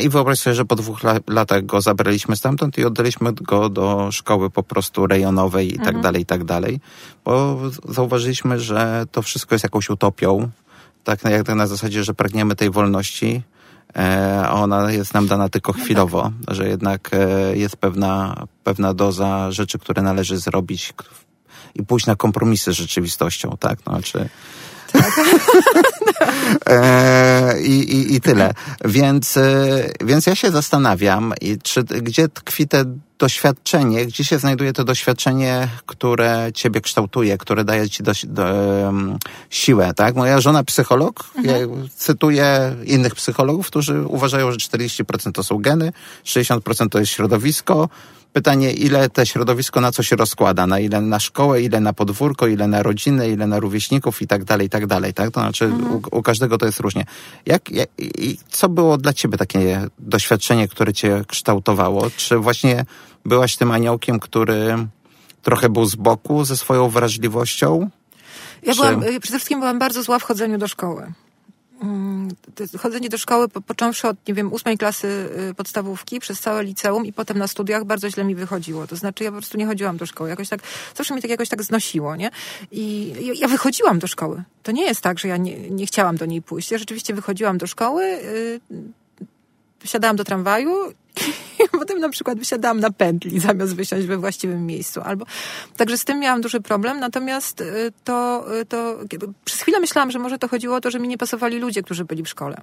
[0.00, 4.50] i wyobraź sobie, że po dwóch latach go zabraliśmy stamtąd i oddaliśmy go do szkoły
[4.50, 6.02] po prostu rejonowej i tak mhm.
[6.02, 6.80] dalej, i tak dalej.
[7.24, 10.50] Bo zauważyliśmy, że to wszystko jest jakąś utopią.
[11.04, 13.42] Tak jak na zasadzie, że pragniemy tej wolności,
[14.44, 16.54] a ona jest nam dana tylko chwilowo, no tak.
[16.54, 17.10] że jednak
[17.54, 20.94] jest pewna, pewna doza rzeczy, które należy zrobić
[21.74, 23.78] i pójść na kompromisy z rzeczywistością, tak?
[23.86, 24.28] No, znaczy,
[24.92, 25.20] tak.
[26.66, 28.54] e, i, i, I tyle.
[28.84, 29.38] Więc,
[30.04, 32.84] więc ja się zastanawiam, czy, gdzie tkwi te
[33.22, 39.18] doświadczenie, gdzie się znajduje to doświadczenie, które ciebie kształtuje, które daje ci do, do, um,
[39.50, 40.14] siłę, tak?
[40.14, 41.60] Moja żona psycholog, mhm.
[41.60, 45.92] ja cytuję innych psychologów, którzy uważają, że 40% to są geny,
[46.24, 47.88] 60% to jest środowisko,
[48.32, 50.66] Pytanie, ile te środowisko na co się rozkłada?
[50.66, 54.44] Na ile na szkołę, ile na podwórko, ile na rodzinę, ile na rówieśników i tak
[54.44, 55.30] dalej, i tak dalej, tak?
[55.30, 55.94] To znaczy mhm.
[55.94, 57.04] u, u, każdego to jest różnie.
[57.46, 62.10] Jak, jak, i co było dla ciebie takie doświadczenie, które cię kształtowało?
[62.16, 62.84] Czy właśnie
[63.24, 64.86] byłaś tym aniołkiem, który
[65.42, 67.90] trochę był z boku ze swoją wrażliwością?
[68.62, 68.80] Ja Czy...
[68.80, 71.12] byłam, przede wszystkim byłam bardzo zła w chodzeniu do szkoły.
[71.82, 72.28] Mm,
[72.78, 77.12] chodzenie do szkoły, począwszy od, nie wiem, ósmej klasy y, podstawówki, przez całe liceum i
[77.12, 78.86] potem na studiach bardzo źle mi wychodziło.
[78.86, 80.30] To znaczy ja po prostu nie chodziłam do szkoły.
[80.30, 80.60] Jakoś tak,
[80.94, 82.30] zawsze mnie tak jakoś tak znosiło, nie?
[82.70, 84.42] I ja wychodziłam do szkoły.
[84.62, 86.70] To nie jest tak, że ja nie, nie chciałam do niej pójść.
[86.70, 88.04] Ja rzeczywiście wychodziłam do szkoły,
[88.70, 88.82] yy,
[89.84, 90.70] wsiadałam do tramwaju
[91.64, 95.00] i potem na przykład wysiadałam na pętli zamiast wysiąść we właściwym miejscu.
[95.00, 95.26] Albo,
[95.76, 98.96] także z tym miałam duży problem, natomiast y, to, y, to
[99.44, 102.04] przez chwilę myślałam, że może to chodziło o to, że mi nie pasowali ludzie, którzy
[102.04, 102.56] byli w szkole.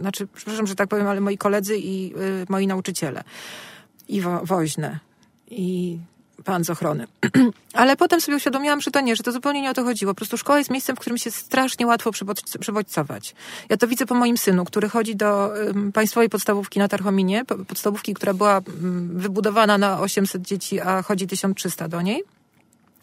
[0.00, 3.24] Znaczy, przepraszam, że tak powiem, ale moi koledzy i y, moi nauczyciele.
[4.08, 4.98] I wo, woźne.
[5.50, 5.98] I
[6.46, 7.06] pan z ochrony.
[7.72, 10.14] Ale potem sobie uświadomiłam, że to nie, że to zupełnie nie o to chodziło.
[10.14, 12.10] Po prostu szkoła jest miejscem, w którym się strasznie łatwo
[12.60, 13.34] przebodźcować.
[13.68, 15.52] Ja to widzę po moim synu, który chodzi do
[15.94, 18.60] państwowej podstawówki na Tarchominie, podstawówki, która była
[19.14, 22.35] wybudowana na 800 dzieci, a chodzi 1300 do niej.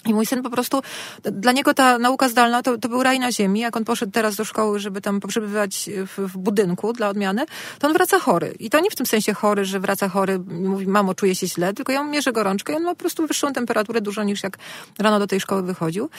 [0.06, 0.82] I mój syn po prostu,
[1.24, 3.60] dla niego ta nauka zdalna to, to był raj na ziemi.
[3.60, 7.46] Jak on poszedł teraz do szkoły, żeby tam przebywać w, w, budynku dla odmiany,
[7.80, 8.56] to on wraca chory.
[8.60, 11.74] I to nie w tym sensie chory, że wraca chory, mówi, mamo, czuję się źle,
[11.74, 14.58] tylko ja mu mierzę gorączkę i on ma po prostu wyższą temperaturę dużo niż jak
[15.00, 16.10] rano do tej szkoły wychodził.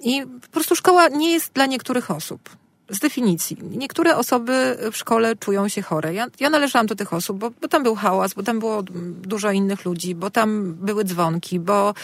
[0.00, 3.56] I po prostu szkoła nie jest dla niektórych osób z definicji.
[3.70, 6.14] Niektóre osoby w szkole czują się chore.
[6.14, 8.82] Ja, ja należałam do tych osób, bo, bo tam był hałas, bo tam było
[9.22, 11.94] dużo innych ludzi, bo tam były dzwonki, bo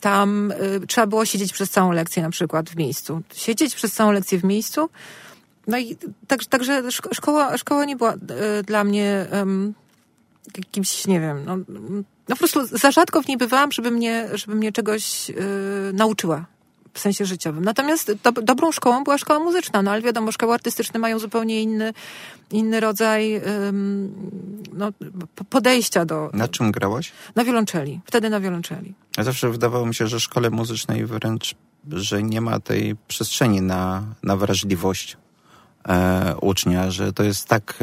[0.00, 3.22] tam y, trzeba było siedzieć przez całą lekcję na przykład w miejscu.
[3.34, 4.88] Siedzieć przez całą lekcję w miejscu.
[5.66, 5.96] No i
[6.28, 8.18] tak, także szkoła, szkoła nie była y,
[8.62, 9.74] dla mnie um,
[10.56, 11.56] jakimś, nie wiem, no,
[12.28, 15.34] no po prostu za rzadko w niej bywałam, żeby mnie, żeby mnie czegoś y,
[15.92, 16.46] nauczyła
[16.94, 17.64] w sensie życiowym.
[17.64, 21.92] Natomiast do, dobrą szkołą była szkoła muzyczna, no ale wiadomo, szkoły artystyczne mają zupełnie inny,
[22.50, 24.12] inny rodzaj um,
[24.72, 24.92] no,
[25.50, 26.30] podejścia do...
[26.32, 27.12] Na czym grałaś?
[27.34, 28.00] Na wiolonczeli.
[28.04, 28.94] Wtedy na wiolonczeli.
[29.16, 31.54] Ja zawsze wydawało mi się, że w szkole muzycznej wręcz,
[31.92, 35.16] że nie ma tej przestrzeni na, na wrażliwość
[35.88, 37.78] e, ucznia, że to jest tak,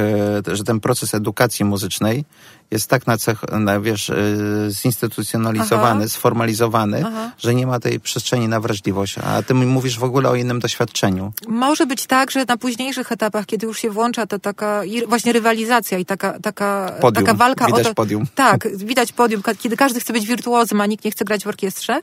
[0.47, 2.25] e, że ten proces edukacji muzycznej
[2.71, 6.09] jest tak na cech, na, wiesz, y, zinstytucjonalizowany, Aha.
[6.09, 7.31] sformalizowany, Aha.
[7.37, 9.15] że nie ma tej przestrzeni na wrażliwość.
[9.17, 11.33] A ty mówisz w ogóle o innym doświadczeniu.
[11.47, 15.97] Może być tak, że na późniejszych etapach, kiedy już się włącza to taka właśnie rywalizacja
[15.97, 17.25] i taka, taka, Podium.
[17.25, 17.95] taka walka Widać o to.
[17.95, 18.25] podium.
[18.35, 21.99] Tak, widać podium, kiedy każdy chce być wirtuozem, a nikt nie chce grać w orkiestrze,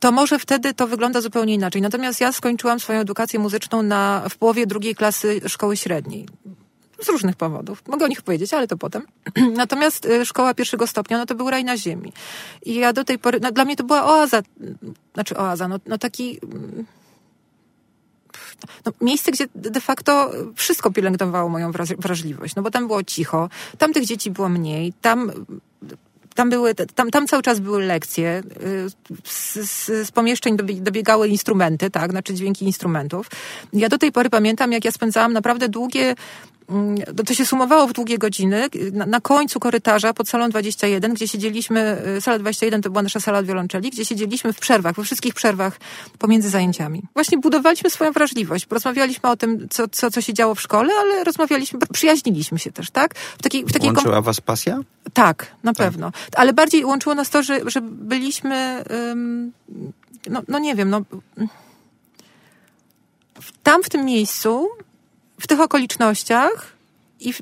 [0.00, 1.82] to może wtedy to wygląda zupełnie inaczej.
[1.82, 6.26] Natomiast ja skończyłam swoją edukację muzyczną na, w połowie drugiej klasy szkoły średniej.
[7.02, 7.82] Z różnych powodów.
[7.88, 9.02] Mogę o nich powiedzieć, ale to potem.
[9.56, 12.12] Natomiast y, szkoła pierwszego stopnia, no to był raj na ziemi.
[12.62, 14.42] I ja do tej pory, no, dla mnie to była oaza,
[15.14, 16.84] znaczy oaza, no, no taki mm,
[18.86, 23.48] no, miejsce, gdzie de facto wszystko pielęgnowało moją wraż- wrażliwość, no bo tam było cicho,
[23.78, 25.32] tam tych dzieci było mniej, tam
[26.34, 28.90] tam, były, tam, tam cały czas były lekcje, y,
[29.24, 33.30] z, z, z pomieszczeń dobie- dobiegały instrumenty, tak, znaczy dźwięki instrumentów.
[33.72, 36.14] Ja do tej pory pamiętam, jak ja spędzałam naprawdę długie,
[37.16, 41.28] to- to się sumowało w długie godziny, na, na końcu korytarza pod salą 21, gdzie
[41.28, 45.04] siedzieliśmy, y, sala 21 to była nasza sala od wiolonczeli, gdzie siedzieliśmy w przerwach, we
[45.04, 45.80] wszystkich przerwach
[46.18, 47.02] pomiędzy zajęciami.
[47.14, 51.24] Właśnie budowaliśmy swoją wrażliwość, rozmawialiśmy o tym, co, co, co się działo w szkole, ale
[51.24, 53.14] rozmawialiśmy, przyjaźniliśmy się też, tak?
[53.14, 54.80] W takiej, w takiej Łączyła was pasja?
[55.12, 56.12] tak, na pewno.
[56.36, 59.52] Ale bardziej łączyło nas to, że, że byliśmy, ym,
[60.30, 61.00] no, no nie wiem, no,
[63.62, 64.68] tam w tym miejscu,
[65.40, 66.74] w tych okolicznościach,
[67.20, 67.40] i w,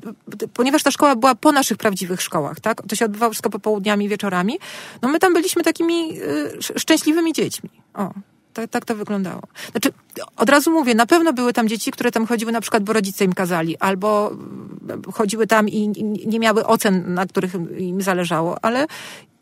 [0.53, 2.81] ponieważ ta szkoła była po naszych prawdziwych szkołach, tak?
[2.87, 4.59] To się odbywało wszystko popołudniami, wieczorami.
[5.01, 7.69] No my tam byliśmy takimi y, sz- szczęśliwymi dziećmi.
[7.93, 8.11] O.
[8.53, 9.41] Tak, tak to wyglądało.
[9.71, 9.93] Znaczy,
[10.35, 13.25] od razu mówię, na pewno były tam dzieci, które tam chodziły na przykład, bo rodzice
[13.25, 15.87] im kazali, albo mm, chodziły tam i
[16.25, 18.87] nie miały ocen, na których im zależało, ale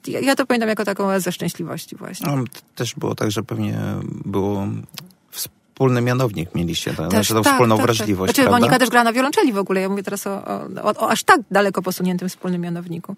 [0.07, 2.35] ja, to pamiętam jako taką oazę szczęśliwości właśnie.
[2.35, 2.43] No,
[2.75, 3.79] też było tak, że pewnie
[4.25, 4.67] było
[5.81, 7.11] wspólny mianownik mieliście, tak?
[7.11, 8.59] znaczy tą wspólną wrażliwość, Znaczy, prawda?
[8.59, 9.81] Monika też gra na wiolonczeli w ogóle.
[9.81, 13.15] Ja mówię teraz o, o, o, o aż tak daleko posuniętym wspólnym mianowniku.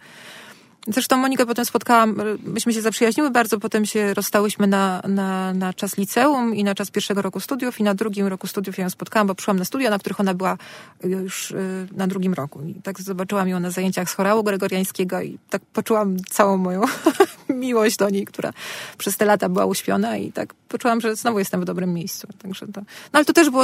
[0.87, 5.97] Zresztą Monikę potem spotkałam, myśmy się zaprzyjaźniły bardzo, potem się rozstałyśmy na, na, na czas
[5.97, 9.27] liceum i na czas pierwszego roku studiów i na drugim roku studiów ja ją spotkałam,
[9.27, 10.57] bo przyszłam na studia, na których ona była
[11.03, 12.61] już y, na drugim roku.
[12.61, 16.81] I tak zobaczyłam ją na zajęciach z chorału gregoriańskiego i tak poczułam całą moją
[17.49, 18.53] miłość do niej, która
[18.97, 22.27] przez te lata była uśpiona i tak poczułam, że znowu jestem w dobrym miejscu.
[22.41, 23.63] Także to, no ale to też było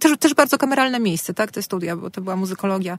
[0.00, 2.98] też, też bardzo kameralne miejsce, tak, te studia, bo to była muzykologia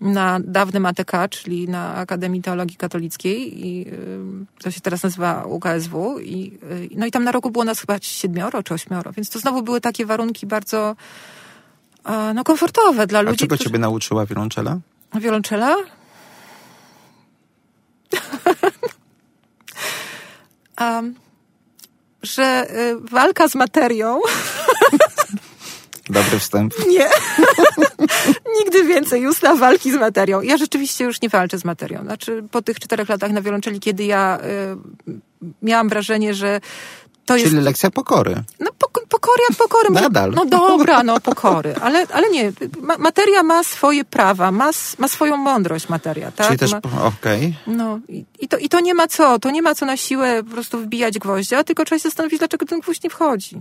[0.00, 6.18] na dawnym ATK, czyli na Akademii Teologii Katolickiej i y, to się teraz nazywa UKSW
[6.18, 9.38] i y, no i tam na roku było nas chyba siedmioro czy ośmioro, więc to
[9.38, 10.96] znowu były takie warunki bardzo
[12.04, 13.68] e, no komfortowe dla A ludzi, czego którzy...
[13.68, 14.78] ciebie nauczyła wiolonczela?
[15.14, 15.76] Wiolonczela?
[20.80, 21.14] um,
[22.22, 24.20] że y, walka z materią
[26.10, 26.74] Dobry wstęp.
[26.88, 27.08] nie.
[28.58, 30.42] Nigdy więcej usta walki z materią.
[30.42, 32.02] Ja rzeczywiście już nie walczę z materią.
[32.02, 34.38] Znaczy, po tych czterech latach na wiolonczeli, kiedy ja
[35.08, 36.60] y, miałam wrażenie, że
[37.26, 37.50] to jest...
[37.50, 38.34] Czyli lekcja pokory.
[38.60, 39.90] No pok- pokory jak pokory.
[39.90, 40.30] Nadal.
[40.30, 41.74] No dobra, no pokory.
[41.80, 46.46] Ale, ale nie, ma, materia ma swoje prawa, ma, ma swoją mądrość materia, tak?
[46.46, 47.54] Czyli też, Ma, okej.
[47.66, 50.42] no i, i, to, i to nie ma co, to nie ma co na siłę
[50.44, 53.60] po prostu wbijać gwoździa, tylko trzeba się zastanowić, dlaczego ten gwóźdź nie wchodzi.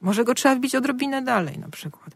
[0.00, 2.10] Może go trzeba wbić odrobinę dalej na przykład.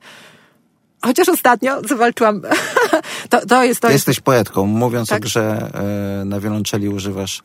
[1.05, 2.42] Chociaż ostatnio zawalczyłam.
[3.31, 4.09] to, to jest, to Ty jest.
[4.09, 4.66] jesteś poetką.
[4.66, 5.18] Mówiąc Tak.
[5.18, 5.71] o grze
[6.21, 7.42] e, na wiolonczeli używasz,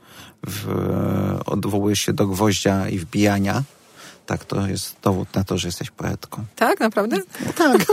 [0.47, 3.63] w, e, odwołujesz się do gwoździa i wbijania.
[4.25, 6.45] Tak, to jest dowód na to, że jesteś poetką.
[6.55, 7.17] Tak, naprawdę?
[7.55, 7.77] Tak.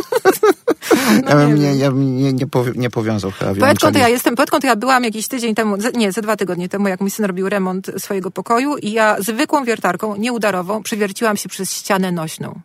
[1.25, 1.79] No ja bym nie nie, wiem.
[1.79, 4.77] ja bym nie, nie, powi- nie powiązał chyba Poetką to ja jestem, poetką to ja
[4.77, 8.31] byłam jakiś tydzień temu, nie, ze dwa tygodnie temu, jak mój syn robił remont swojego
[8.31, 12.61] pokoju i ja zwykłą wiertarką, nieudarową, przewierciłam się przez ścianę nośną.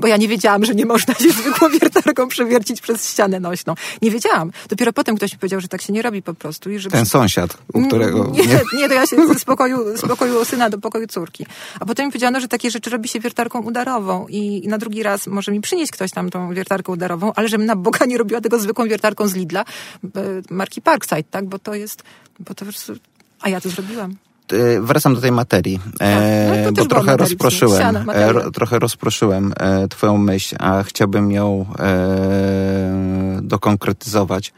[0.00, 3.74] Bo ja nie wiedziałam, że nie można się zwykłą wiertarką przewiercić przez ścianę nośną.
[4.02, 4.52] Nie wiedziałam.
[4.68, 6.70] Dopiero potem ktoś mi powiedział, że tak się nie robi po prostu.
[6.70, 8.20] I że Ten sąsiad, u którego...
[8.20, 11.46] Mm, nie, nie, to ja się z pokoju, z pokoju syna do pokoju córki.
[11.80, 15.26] A potem mi powiedziano, że takie rzeczy robi się wiertarką udarową i na drugi raz
[15.26, 18.58] może mi przynieść ktoś tam tą wiertarkę udarową, ale żebym na Boga nie robiła tego
[18.58, 19.64] zwykłą wiertarką z Lidla,
[20.04, 20.08] e,
[20.50, 21.44] marki Parkside, tak?
[21.44, 22.02] Bo to jest,
[22.38, 22.92] bo to po prostu...
[23.40, 24.16] A ja to zrobiłam.
[24.52, 28.50] E, Wracam do tej materii, e, Tak, no to też bo trochę rozproszyłem, e, ro,
[28.50, 34.52] trochę rozproszyłem e, twoją myśl, a chciałbym ją e, dokonkretyzować.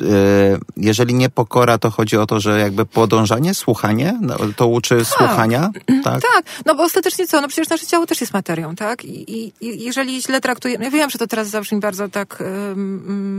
[0.00, 5.04] E, jeżeli nie pokora, to chodzi o to, że jakby podążanie, słuchanie, no, to uczy
[5.04, 5.70] słuchania,
[6.04, 6.22] tak?
[6.34, 7.40] Tak, no bo ostatecznie co?
[7.40, 9.04] No przecież nasze ciało też jest materią, tak?
[9.04, 12.42] I, i, jeżeli źle traktujemy, ja wiem, że to teraz zabrzmi bardzo tak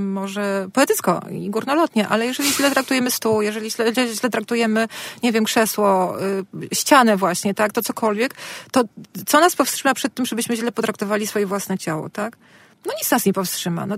[0.06, 4.88] może poetycko i górnolotnie, ale jeżeli źle traktujemy stół, jeżeli źle, źle, źle traktujemy,
[5.24, 7.72] nie wiem, krzesło, y, ścianę właśnie, tak?
[7.72, 8.36] To cokolwiek,
[8.72, 8.84] to
[9.28, 12.38] co nas powstrzyma przed tym, żebyśmy źle potraktowali swoje własne ciało, tak?
[12.86, 13.86] No nic nas nie powstrzyma.
[13.86, 13.96] No,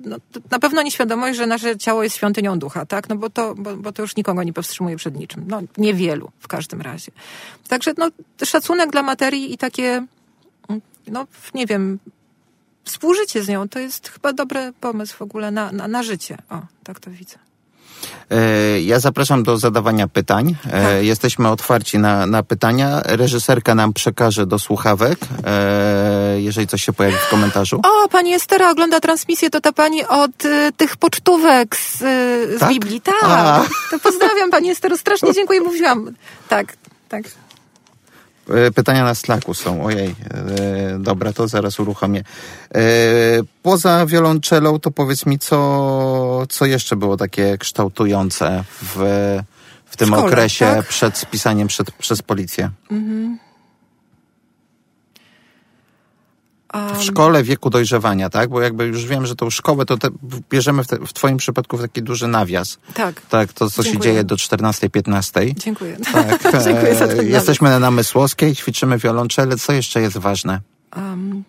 [0.00, 0.16] no,
[0.50, 3.08] na pewno nieświadomość, że nasze ciało jest świątynią ducha, tak?
[3.08, 5.44] No bo to, bo, bo to już nikogo nie powstrzymuje przed niczym.
[5.48, 7.12] No niewielu w każdym razie.
[7.68, 8.08] Także no,
[8.44, 10.06] szacunek dla materii i takie,
[11.06, 11.98] no nie wiem,
[12.84, 16.38] współżycie z nią to jest chyba dobry pomysł w ogóle na, na, na życie.
[16.50, 17.38] O, tak to widzę.
[18.30, 20.56] E, Ja zapraszam do zadawania pytań.
[20.66, 21.04] E, Tak.
[21.04, 23.00] Jesteśmy otwarci na, na pytania.
[23.04, 27.80] Reżyserka nam przekaże do słuchawek, e, jeżeli coś się pojawi w komentarzu.
[27.84, 32.60] O, pani Estera ogląda transmisję, to ta pani od y, tych pocztówek z, y, z
[32.60, 32.68] Tak?
[32.68, 33.00] Biblii.
[33.00, 33.14] Tak.
[33.22, 33.64] A.
[33.90, 36.10] To pozdrawiam pani Estero, strasznie dziękuję, mówiłam.
[36.48, 36.66] Tak,
[37.08, 37.22] tak.
[38.52, 39.84] E, Pytania na Slacku są.
[39.84, 42.24] Ojej, e, dobra, to zaraz uruchomię.
[42.74, 42.80] E,
[43.62, 48.96] poza wiolonczelą, to powiedz mi, co, co jeszcze było takie kształtujące w,
[49.86, 50.86] w tym szkole, okresie tak?
[50.86, 52.70] przed spisaniem przed, przez policję?
[52.90, 53.38] Um,
[56.72, 58.48] W szkole wieku dojrzewania, tak?
[58.50, 60.08] Bo jakby już wiem, że tą szkołę to te,
[60.50, 62.78] bierzemy w, te, w twoim przypadku w taki duży nawias.
[62.94, 64.10] tak, Tak, to co się Dziękuję.
[64.10, 65.54] dzieje do 14-15.
[65.56, 65.96] dziękuję.
[66.12, 69.56] Tak, dziękuję za e, ten jesteśmy na Namysłowskiej, ćwiczymy wiolonczele.
[69.56, 70.60] Co jeszcze jest ważne?
[70.96, 71.44] Um,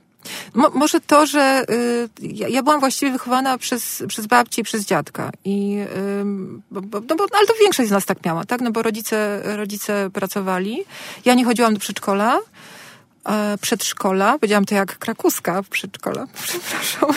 [0.53, 4.85] mo, może to, że y, ja, ja byłam właściwie wychowana przez, przez babcię i przez
[4.85, 5.31] dziadka.
[5.45, 5.77] I,
[6.19, 8.61] ym, bo, bo, no bo, ale to większość z nas tak miała, tak?
[8.61, 10.77] No bo rodzice, rodzice pracowali.
[11.25, 12.39] Ja nie chodziłam do przedszkola.
[13.29, 17.09] E, przedszkola, powiedziałam to jak krakuska przedszkola, przepraszam.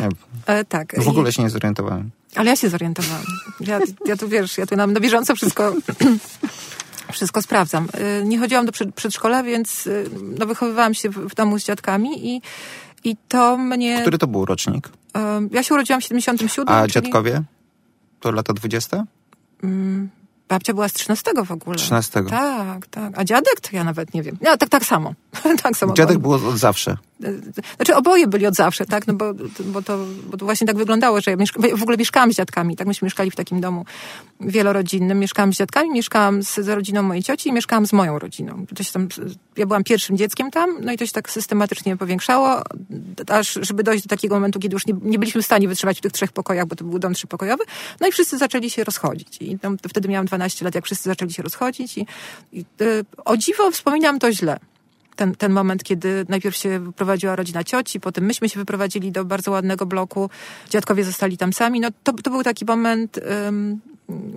[0.00, 0.08] Nie,
[0.46, 0.92] E, tak.
[1.00, 2.10] w I- ogóle się nie zorientowałem.
[2.36, 3.24] Ale ja się zorientowałam.
[3.60, 5.74] Ja, ja tu wiesz, ja tu na, na bieżąco wszystko,
[7.12, 7.88] wszystko sprawdzam.
[8.20, 9.88] Y, Nie chodziłam do przed, przedszkola, więc
[10.38, 12.42] no, wychowywałam się w, w domu z dziadkami i,
[13.04, 14.00] i to mnie...
[14.00, 14.88] Który to był rocznik?
[15.50, 16.74] Ja się urodziłam w 77.
[16.74, 17.42] A czyli, dziadkowie?
[18.20, 19.04] To lata 20?
[19.62, 20.08] Mm,
[20.48, 21.76] babcia była z 13 w ogóle.
[21.76, 22.22] 13.
[22.30, 23.12] Tak, tak.
[23.16, 24.38] A dziadek to ja nawet nie wiem.
[24.40, 25.14] No, tak, tak samo.
[25.62, 25.94] tak samo.
[25.94, 26.96] Dziadek był od zawsze.
[27.76, 29.06] Znaczy oboje byli od zawsze, tak?
[29.06, 29.98] No bo, bo, to,
[30.30, 31.36] bo to właśnie tak wyglądało, że ja
[31.76, 32.86] w ogóle mieszkałam z dziadkami, tak?
[32.86, 33.84] Myśmy mieszkali w takim domu
[34.40, 35.18] wielorodzinnym.
[35.18, 38.66] Mieszkałam z dziadkami, mieszkałam z, z rodziną mojej cioci i mieszkałam z moją rodziną.
[38.74, 39.08] To się tam,
[39.56, 42.62] ja byłam pierwszym dzieckiem tam, no i to się tak systematycznie powiększało,
[43.28, 46.00] aż żeby dojść do takiego momentu, kiedy już nie, nie byliśmy w stanie wytrzymać w
[46.00, 47.64] tych trzech pokojach, bo to był dom trzypokojowy.
[48.00, 49.38] No i wszyscy zaczęli się rozchodzić.
[49.40, 52.06] I tam, wtedy miałam 12 lat, jak wszyscy zaczęli się rozchodzić i,
[52.52, 54.58] i y, o dziwo wspominam to źle
[55.16, 59.50] ten, ten moment, kiedy najpierw się wyprowadziła rodzina cioci, potem myśmy się wyprowadzili do bardzo
[59.50, 60.30] ładnego bloku,
[60.70, 61.80] dziadkowie zostali tam sami.
[61.80, 63.20] No to, to był taki moment,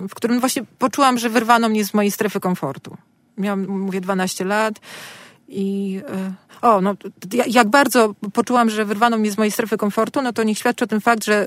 [0.08, 2.96] w którym właśnie poczułam, że wyrwano mnie z mojej strefy komfortu.
[3.38, 4.80] Miałam, mówię, 12 lat
[5.48, 6.00] i
[6.62, 6.94] y, o, no
[7.32, 10.84] ja- jak bardzo poczułam, że wyrwano mnie z mojej strefy komfortu, no to niech świadczy
[10.84, 11.46] o tym fakt, że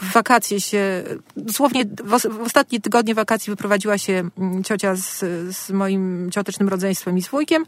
[0.00, 1.04] w wakacje się,
[1.36, 5.18] dosłownie w, os- w ostatnie tygodnie wakacji wyprowadziła się mm, ciocia z,
[5.56, 7.66] z moim ciotecznym rodzeństwem i z wujkiem,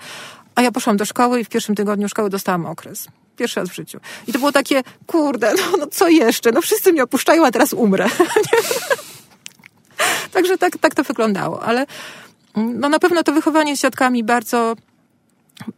[0.55, 3.07] a ja poszłam do szkoły i w pierwszym tygodniu szkoły dostałam okres.
[3.37, 3.99] Pierwszy raz w życiu.
[4.27, 6.53] I to było takie, kurde, no, no co jeszcze?
[6.53, 8.07] No wszyscy mnie opuszczają, a teraz umrę.
[10.33, 11.62] Także tak, tak to wyglądało.
[11.62, 11.87] Ale
[12.57, 14.77] mm, no na pewno to wychowanie z dziadkami bardzo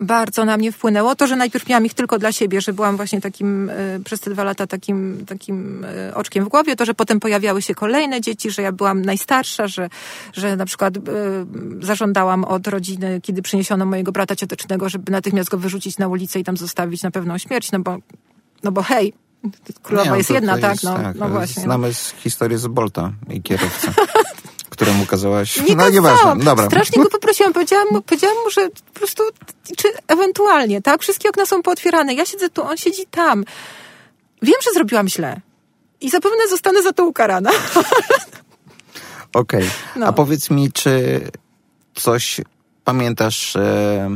[0.00, 1.14] bardzo na mnie wpłynęło.
[1.14, 4.30] To, że najpierw miałam ich tylko dla siebie, że byłam właśnie takim, y, przez te
[4.30, 8.50] dwa lata takim, takim y, oczkiem w głowie, to, że potem pojawiały się kolejne dzieci,
[8.50, 9.88] że ja byłam najstarsza, że,
[10.32, 11.00] że na przykład y,
[11.80, 16.44] zażądałam od rodziny, kiedy przyniesiono mojego brata ciotecznego, żeby natychmiast go wyrzucić na ulicę i
[16.44, 17.96] tam zostawić na pewną śmierć, no bo,
[18.62, 19.12] no bo hej,
[19.82, 21.62] królowa Nie, jest to- jedna, tak, jest- no, no właśnie.
[21.62, 23.86] Znamy z historii z Bolta i kierowcy,
[24.78, 25.56] któremu kazałaś...
[25.56, 25.92] Nie no kazałam.
[25.92, 26.66] nieważne, dobra.
[26.66, 27.52] Strasznie go poprosiłam.
[27.52, 29.22] Powiedziałam mu, powiedziałam mu, że po prostu,
[29.76, 31.02] czy ewentualnie, tak?
[31.02, 32.14] Wszystkie okna są pootwierane.
[32.14, 33.44] Ja siedzę tu, on siedzi tam.
[34.42, 35.40] Wiem, że zrobiłam źle.
[36.00, 37.50] I zapewne zostanę za to ukarana.
[39.32, 39.70] Okej.
[39.96, 40.06] No.
[40.06, 41.20] A powiedz mi, czy
[41.94, 42.40] coś
[42.84, 43.56] pamiętasz...
[43.56, 44.10] E,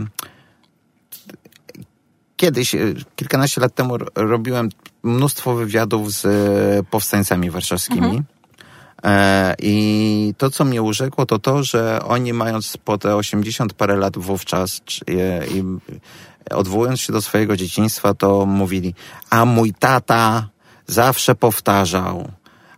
[2.37, 2.79] kiedyś, e,
[3.17, 4.69] kilkanaście lat temu ro- robiłem
[5.03, 8.17] mnóstwo wywiadów z e, powstańcami warszawskimi.
[8.17, 8.23] E,
[9.59, 14.19] I to, co mnie urzekło, to to, że oni mając po te 80 parę lat
[14.19, 15.65] wówczas e, i
[16.51, 18.95] odwołując się do swojego dzieciństwa, to mówili,
[19.31, 20.49] a mój tata
[20.87, 22.29] zawsze powtarzał,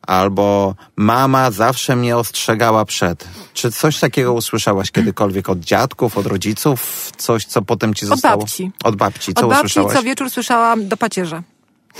[0.03, 3.29] albo mama zawsze mnie ostrzegała przed.
[3.55, 7.11] Czy coś takiego usłyszałaś kiedykolwiek od dziadków, od rodziców?
[7.17, 8.39] Coś, co potem ci Od zostało?
[8.39, 8.71] babci.
[8.85, 9.35] Od babci.
[9.35, 9.97] Co Od babci usłyszałaś?
[9.97, 11.43] co wieczór słyszałam do pacierza.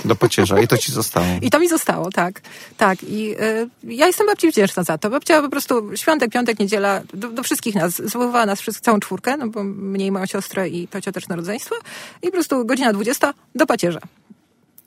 [0.05, 0.59] Do pacierza.
[0.59, 1.25] I to ci zostało.
[1.41, 2.41] I to mi zostało, tak.
[2.77, 3.03] Tak.
[3.03, 5.09] I y, ja jestem babci wdzięczna za to.
[5.09, 9.37] Babcia po prostu świątek, piątek, niedziela, do, do wszystkich nas, zwoływała nas wszystkich, całą czwórkę,
[9.37, 11.75] no bo mnie i moją siostrę i to cioteczne rodzeństwo.
[12.21, 13.99] I po prostu godzina 20 do pacierza.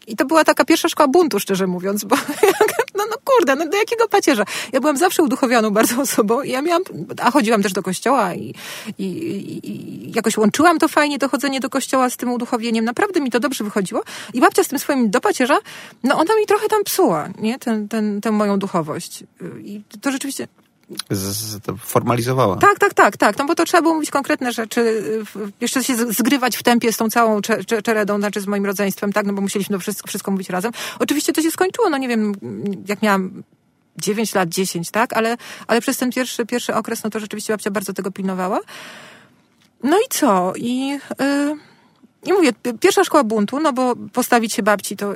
[0.09, 2.17] I to była taka pierwsza szkoła buntu, szczerze mówiąc, bo
[2.99, 4.45] no, no kurde, no do jakiego pacierza?
[4.73, 6.83] Ja byłam zawsze uduchowioną bardzo osobą i ja miałam,
[7.23, 8.55] a chodziłam też do kościoła i,
[8.99, 12.85] i, i, jakoś łączyłam to fajnie, to chodzenie do kościoła z tym uduchowieniem.
[12.85, 14.03] Naprawdę mi to dobrze wychodziło.
[14.35, 15.59] I babcia z tym swoim do pacierza,
[16.05, 17.59] no ona mi trochę tam psuła, nie?
[17.59, 19.25] Ten, ten, tę moją duchowość.
[19.65, 20.49] I to rzeczywiście
[21.11, 22.57] Z, formalizowała.
[22.57, 23.39] tak, tak, tak, tak.
[23.39, 25.03] No bo to trzeba było mówić konkretne rzeczy,
[25.61, 29.13] jeszcze się zgrywać w tempie z tą całą cze- cze- czeredą, znaczy z moim rodzeństwem,
[29.13, 30.73] tak, no bo musieliśmy to wszystko, wszystko mówić razem.
[30.99, 32.33] Oczywiście to się skończyło, no nie wiem,
[32.89, 33.43] jak miałam
[33.97, 35.37] 9 lat, 10, tak, ale,
[35.67, 38.61] ale przez ten pierwszy, pierwszy okres, no to rzeczywiście babcia bardzo tego pilnowała.
[39.83, 40.53] No i co?
[40.57, 40.99] I, yy,
[42.27, 45.15] i mówię, pi- pierwsza szkoła buntu, no bo postawić się babci to...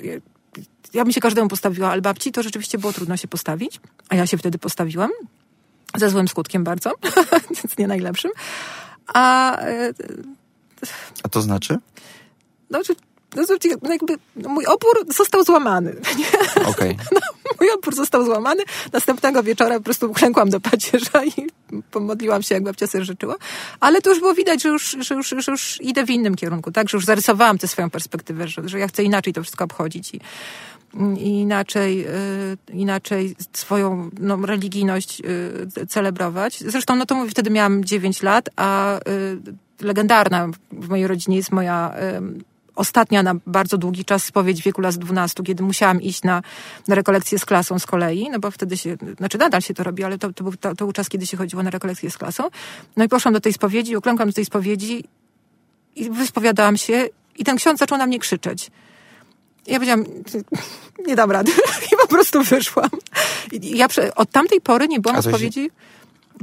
[0.94, 4.26] Ja bym się każdemu postawiła, ale babci to rzeczywiście było trudno się postawić, a ja
[4.26, 5.10] się wtedy postawiłam
[5.96, 6.90] ze złym skutkiem bardzo,
[7.62, 8.30] więc nie najlepszym.
[9.14, 9.92] A e,
[11.22, 11.78] A to znaczy?
[12.70, 12.80] no,
[13.36, 15.96] no, no jakby no, mój opór został złamany.
[16.18, 16.64] Nie?
[16.64, 16.96] Okej.
[17.60, 18.62] Mój opór został złamany.
[18.92, 21.46] Następnego wieczora po prostu uklękłam do pacierza i
[21.90, 23.36] pomodliłam się, jak babcia sobie życzyła.
[23.80, 26.72] Ale to już było widać, że już, że już, że już idę w innym kierunku,
[26.72, 26.88] tak?
[26.88, 30.20] Że już zarysowałam tę swoją perspektywę, że, że ja chcę inaczej to wszystko obchodzić i
[31.18, 35.22] inaczej, y, inaczej swoją no, religijność
[35.78, 36.60] y, celebrować.
[36.60, 39.02] Zresztą, no to mówię, wtedy miałam 9 lat, a y,
[39.80, 41.94] legendarna w mojej rodzinie jest moja
[42.76, 46.42] ostatnia na bardzo długi czas spowiedź wieku lat 12, kiedy musiałam iść na,
[46.88, 50.04] na rekolekcję z klasą z kolei, no bo wtedy się, znaczy nadal się to robi,
[50.04, 52.44] ale to, to, był, to, to był czas, kiedy się chodziło na rekolekcję z klasą.
[52.96, 55.04] No i poszłam do tej spowiedzi, uklękłam do tej spowiedzi
[55.96, 57.06] i wyspowiadałam się
[57.38, 58.70] i ten ksiądz zaczął na mnie krzyczeć.
[59.66, 60.04] Ja powiedziałam,
[61.06, 61.52] nie dam rady.
[61.92, 62.90] I po prostu wyszłam.
[63.52, 65.70] I ja od tamtej pory nie byłam spowiedzi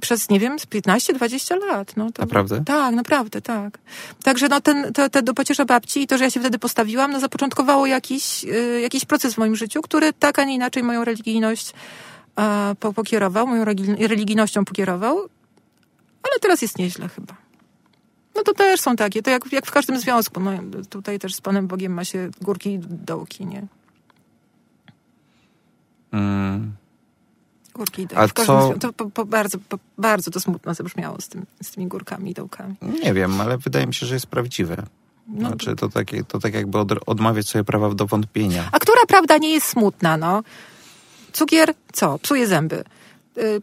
[0.02, 1.98] przez, nie wiem, z 15-20 lat.
[1.98, 2.64] No, to, Naprawdę?
[2.66, 3.78] Tak, naprawdę, tak.
[4.24, 7.12] Także no ten, to, to do pociesza babci i to, że ja się wtedy postawiłam,
[7.12, 11.06] no zapoczątkowało jakiś, y, jakiś proces w moim życiu, który tak, a nie inaczej moją
[11.06, 11.74] religijność
[12.80, 13.66] po, pokierował, moją
[14.00, 15.18] religijnością pokierował,
[16.24, 17.49] ale teraz jest nieźle chyba.
[18.36, 20.52] No to też są takie, to jak, jak w każdym związku, no
[20.90, 23.68] tutaj też z Panem Bogiem ma się górki i dołki, nie?
[26.12, 26.72] Mm.
[27.74, 28.30] Górki i A dołki.
[28.30, 31.72] W każdym co- to po, po, bardzo, po, bardzo to smutno zabrzmiało z, tym, z
[31.72, 32.76] tymi górkami i dołkami.
[33.04, 34.84] Nie wiem, ale wydaje mi się, że jest prawdziwe.
[35.28, 38.70] No, Znaczy, to, takie, to tak jakby od, odmawiać sobie prawa do wątpienia.
[38.72, 40.44] A która prawda nie jest smutna, no?
[41.34, 42.20] Cukier, co?
[42.20, 42.84] Psuje zęby.
[43.38, 43.62] Y,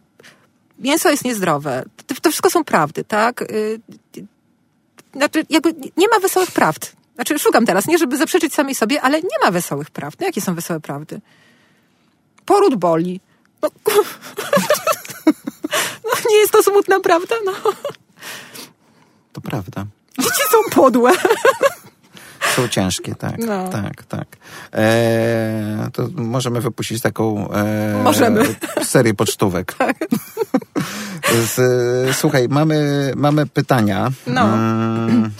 [0.78, 1.84] mięso jest niezdrowe.
[2.06, 3.44] To, to wszystko są prawdy, tak?
[5.14, 6.92] Znaczy, jakby nie ma wesołych prawd.
[7.14, 10.20] Znaczy, szukam teraz, nie żeby zaprzeczyć samej sobie, ale nie ma wesołych prawd.
[10.20, 11.20] No, jakie są wesołe prawdy?
[12.44, 13.20] Poród boli.
[13.62, 13.70] No,
[16.04, 17.52] no nie jest to smutna prawda, no.
[19.32, 19.86] To prawda.
[20.18, 21.12] Dzieci są podłe.
[22.54, 23.38] Są ciężkie, tak.
[23.38, 23.68] No.
[23.68, 24.26] Tak, tak.
[24.74, 28.54] E, to możemy wypuścić taką e, Możemy.
[28.84, 29.74] serię pocztówek.
[31.54, 31.60] Z,
[32.16, 34.10] słuchaj, mamy, mamy pytania.
[34.26, 34.42] No.
[34.42, 35.30] Mm,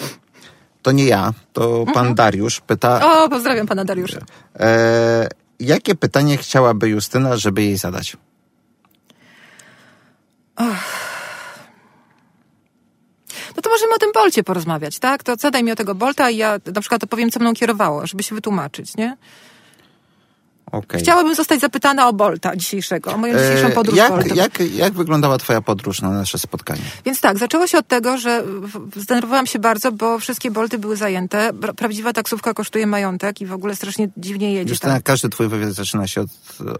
[0.82, 4.18] to nie ja, to pan Dariusz pyta, O, pozdrawiam pana Dariusza.
[4.60, 5.28] e,
[5.60, 8.16] jakie pytanie chciałaby Justyna, żeby jej zadać?
[13.56, 15.22] No to możemy o tym Bolcie porozmawiać, tak?
[15.22, 18.22] To zadaj mi o tego Bolta i ja na przykład opowiem, co mną kierowało, żeby
[18.22, 19.16] się wytłumaczyć, nie?
[20.72, 21.00] Okej.
[21.00, 24.36] Chciałabym zostać zapytana o Bolta dzisiejszego, o moją dzisiejszą E, podróż jak, Boltem.
[24.36, 26.80] jak, jak wyglądała twoja podróż na nasze spotkanie?
[27.04, 28.44] Więc tak, zaczęło się od tego, że
[28.96, 31.50] zdenerwowałam się bardzo, bo wszystkie Bolty były zajęte.
[31.76, 34.70] Prawdziwa taksówka kosztuje majątek i w ogóle strasznie dziwnie jedzie.
[34.70, 35.02] Justyna, tam.
[35.02, 36.28] każdy twój wywiad zaczyna się od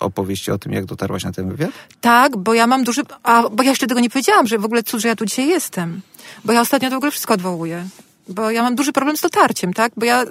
[0.01, 1.71] opowieści o tym, jak dotarłaś na ten wywiad?
[2.01, 3.03] Tak, bo ja mam duży...
[3.23, 5.49] A, bo ja jeszcze tego nie powiedziałam, że w ogóle cud, że ja tu dzisiaj
[5.49, 6.01] jestem.
[6.45, 7.87] Bo ja ostatnio to w ogóle wszystko odwołuję.
[8.29, 9.93] Bo ja mam duży problem z dotarciem, tak?
[9.97, 10.25] Bo ja,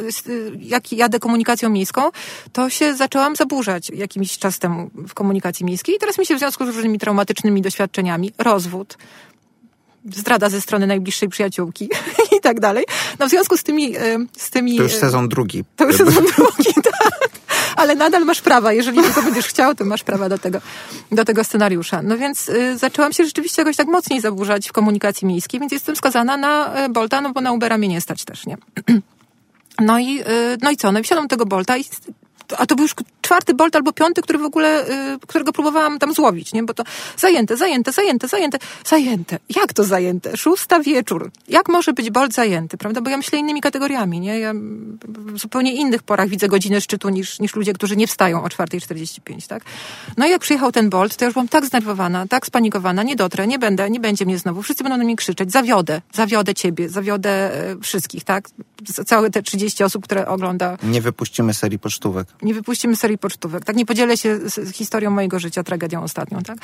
[0.59, 2.01] jak jadę komunikacją miejską,
[2.53, 6.39] to się zaczęłam zaburzać jakiś czas temu w komunikacji miejskiej i teraz mi się w
[6.39, 8.97] związku z różnymi traumatycznymi doświadczeniami, rozwód,
[10.13, 11.89] zdrada ze strony najbliższej przyjaciółki
[12.37, 12.85] i tak dalej.
[13.19, 13.97] No w związku z tymi...
[13.97, 15.63] y, Z tymi To już y, sezon drugi.
[15.75, 17.29] to już sezon drugi, tak.
[17.75, 20.59] Ale nadal masz prawa, jeżeli tylko będziesz chciał, to masz prawa do tego,
[21.11, 22.01] do tego scenariusza.
[22.01, 25.95] No więc y, zaczęłam się rzeczywiście jakoś tak mocniej zaburzać w komunikacji miejskiej, więc jestem
[25.95, 28.57] skazana na y, Bolta, no bo na Ubera mnie nie stać też, nie?
[29.79, 30.91] No i, y, no i co?
[30.91, 31.83] No i wsiadłam tego Bolta i
[32.57, 36.13] a to był już czwarty bolt albo piąty, który w ogóle, y, którego próbowałam tam
[36.13, 36.63] złowić, nie?
[36.63, 36.83] Bo to
[37.17, 39.39] zajęte, zajęte, zajęte, zajęte, zajęte.
[39.49, 40.37] Jak to zajęte?
[40.37, 41.31] Szósta wieczór.
[41.47, 43.01] Jak może być bolt zajęty, prawda?
[43.01, 44.39] Bo ja myślę innymi kategoriami, nie?
[44.39, 44.53] Ja
[45.07, 49.47] w zupełnie innych porach widzę godziny szczytu niż, niż ludzie, którzy nie wstają o 4.45,
[49.47, 49.63] tak?
[50.17, 53.47] No i jak przyjechał ten bolt, to już byłam tak znerwowana, tak spanikowana, nie dotrę,
[53.47, 54.61] nie będę, nie będzie mnie znowu.
[54.61, 58.49] Wszyscy będą na mnie krzyczeć, zawiodę, zawiodę ciebie, zawiodę e, wszystkich, tak?
[59.05, 62.27] Całe te 30 osób, które ogląda Nie wypuścimy serii pocztówek.
[62.41, 63.75] Nie wypuścimy serii pocztówek, tak?
[63.75, 64.39] Nie podzielę się
[64.73, 66.57] historią mojego życia, tragedią ostatnią, tak?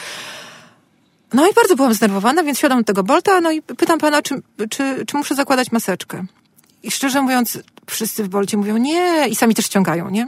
[1.33, 4.41] No i bardzo byłam zdenerwowana, więc siadam do tego Bolta, no i pytam pana, czy,
[4.69, 6.25] czy, czy muszę zakładać maseczkę.
[6.83, 7.59] I szczerze mówiąc,
[7.89, 10.27] wszyscy w Bolcie mówią nie i sami też ściągają, nie?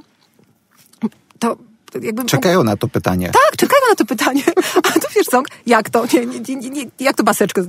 [1.39, 1.57] To
[2.01, 2.25] jakby...
[2.25, 3.27] Czekają na to pytanie.
[3.27, 4.43] Tak, czekają na to pytanie.
[4.75, 6.05] A to wiesz co, jak to?
[6.13, 7.61] Nie, nie, nie, jak to maseczkę?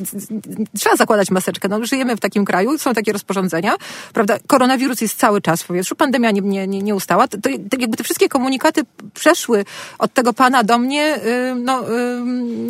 [0.79, 1.68] Trzeba zakładać maseczkę.
[1.68, 3.77] No, żyjemy w takim kraju, są takie rozporządzenia,
[4.12, 4.39] prawda?
[4.47, 7.29] Koronawirus jest cały czas w powietrzu, pandemia nie, nie, nie, ustała.
[7.29, 8.83] To, to, to jakby te wszystkie komunikaty
[9.14, 9.64] przeszły
[9.99, 11.20] od tego pana do mnie,
[11.57, 11.85] no,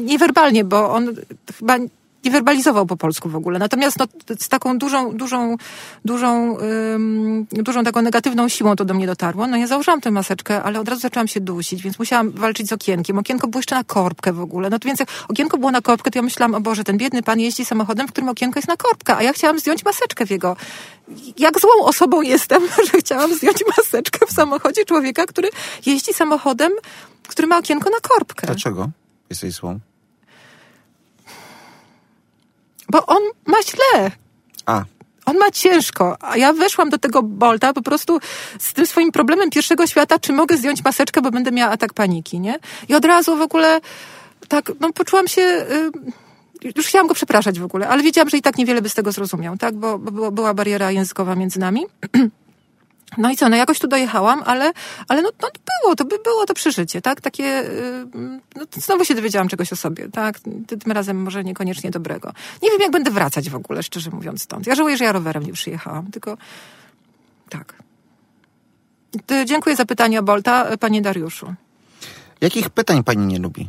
[0.02, 1.14] niewerbalnie, bo on
[1.59, 1.76] chyba
[2.25, 3.59] nie werbalizował po polsku w ogóle.
[3.59, 4.07] Natomiast no,
[4.39, 5.57] z taką dużą, dużą,
[6.05, 6.57] dużą,
[7.53, 9.47] dużą taką negatywną siłą to do mnie dotarło.
[9.47, 12.72] No ja założyłam tę maseczkę, ale od razu zaczęłam się dusić, więc musiałam walczyć z
[12.72, 13.18] okienkiem.
[13.18, 14.70] Okienko było jeszcze na korbkę w ogóle.
[14.70, 17.22] No to więc jak okienko było na korbkę, to ja myślałam, o Boże, ten biedny
[17.22, 20.31] pan jeździ samochodem, w którym okienko jest na korbkę, a ja chciałam zdjąć maseczkę w
[20.31, 20.57] jego...
[21.39, 22.62] Jak złą osobą jestem,
[22.93, 25.49] że chciałam zdjąć maseczkę w samochodzie człowieka, który
[25.87, 26.72] jeździ samochodem,
[27.29, 28.47] który ma okienko na korbkę.
[28.47, 28.91] Dlaczego
[29.31, 29.81] jesteś złą?
[32.91, 34.11] Bo on ma źle.
[34.66, 34.85] A,
[35.26, 38.18] On ma ciężko, a ja weszłam do tego Bolta po prostu
[38.59, 42.41] z tym swoim problemem pierwszego świata, czy mogę zdjąć maseczkę, bo będę miała atak paniki,
[42.41, 42.59] nie?
[42.89, 43.80] I od razu w ogóle
[44.49, 45.43] tak, no poczułam się...
[45.43, 48.95] Y, już chciałam go przepraszać w ogóle, ale wiedziałam, że i tak niewiele by z
[48.95, 49.74] tego zrozumiał, tak?
[49.74, 51.87] Bo, bo była bariera językowa między nami.
[53.18, 54.72] No i co, no jakoś tu dojechałam, ale,
[55.08, 55.48] ale no, no
[55.82, 57.20] było, to by było to przeżycie, tak?
[57.20, 58.06] Takie, y,
[58.56, 60.40] no znowu się dowiedziałam czegoś o sobie, tak?
[60.66, 62.32] Ty- Tym razem może niekoniecznie dobrego.
[62.62, 64.66] Nie wiem, jak będę wracać w ogóle, szczerze mówiąc stąd.
[64.66, 66.36] Ja żałuję, że ja rowerem nie przyjechałam, tylko
[67.50, 67.74] tak.
[69.44, 71.54] Dziękuję za pytanie o Bolta, panie Dariuszu.
[72.40, 73.68] jakich pytań pani nie lubi?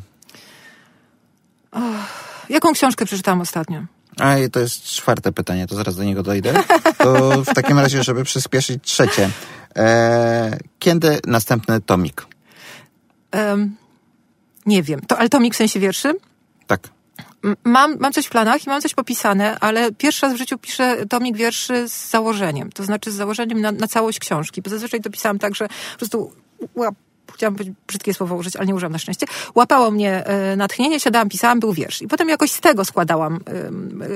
[2.49, 3.83] Jaką książkę przeczytałam ostatnio?
[4.19, 6.53] A i to jest czwarte pytanie, to zaraz do niego dojdę.
[6.97, 9.29] To w takim razie, żeby przyspieszyć trzecie.
[9.75, 12.25] E, kiedy następny tomik?
[13.31, 13.75] Em,
[14.65, 15.01] nie wiem.
[15.07, 16.13] To, ale tomik w sensie wierszy?
[16.67, 16.89] Tak.
[17.63, 21.05] Mam, mam coś w planach i mam coś popisane, ale pierwszy raz w życiu piszę
[21.09, 22.71] tomik wierszy z założeniem.
[22.71, 24.61] To znaczy z założeniem na, na całość książki.
[24.61, 26.31] Bo zazwyczaj to pisałam tak, że po prostu
[26.75, 26.95] łap,
[27.33, 29.25] chciałam być brzydkie słowo użyć, ale nie użyłam na szczęście.
[29.55, 32.01] Łapało mnie e, natchnienie, siadałam, pisałam, był wiersz.
[32.01, 33.39] I potem jakoś z tego składałam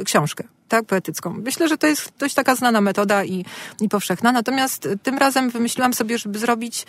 [0.05, 1.35] książkę, tak, poetycką.
[1.43, 3.45] Myślę, że to jest dość taka znana metoda i,
[3.81, 4.31] i powszechna.
[4.31, 6.85] Natomiast tym razem wymyśliłam sobie, żeby zrobić,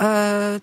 [0.00, 0.60] e,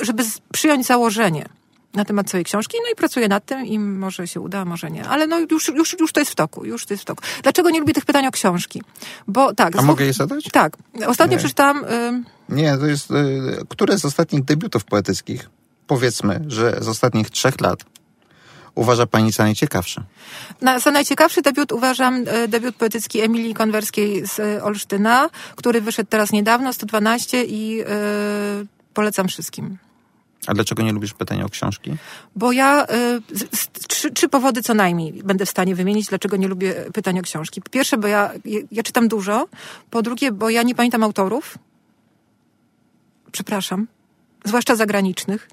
[0.00, 1.48] żeby, przyjąć założenie
[1.94, 5.08] na temat swojej książki, no i pracuję nad tym i może się uda, może nie.
[5.08, 7.22] Ale no już, już, już to jest w toku, już to jest w toku.
[7.42, 8.82] Dlaczego nie lubię tych pytań o książki?
[9.28, 9.76] Bo tak...
[9.76, 10.44] A mogę je zadać?
[10.52, 10.76] Tak.
[11.06, 11.38] Ostatnio Nie.
[11.38, 11.84] przeczytałam...
[11.84, 13.10] ym, Nie, to jest...
[13.10, 13.14] E,
[13.68, 15.50] które z ostatnich debiutów poetyckich,
[15.86, 17.84] powiedzmy, że z ostatnich trzech lat,
[18.74, 20.02] uważa pani za najciekawsze?
[20.60, 26.10] Na, za najciekawszy debiut uważam e, debiut poetycki Emilii Konwerskiej z e, Olsztyna, który wyszedł
[26.10, 27.84] teraz niedawno, 112 i e,
[28.94, 29.78] polecam wszystkim.
[30.46, 31.96] A dlaczego nie lubisz pytań o książki?
[32.36, 32.86] Bo ja y,
[33.32, 37.18] z, z, trzy, trzy powody co najmniej będę w stanie wymienić, dlaczego nie lubię pytań
[37.18, 37.62] o książki.
[37.70, 39.48] Pierwsze, bo ja, ja, ja czytam dużo.
[39.90, 41.58] Po drugie, bo ja nie pamiętam autorów.
[43.32, 43.86] Przepraszam.
[44.44, 45.48] Zwłaszcza zagranicznych.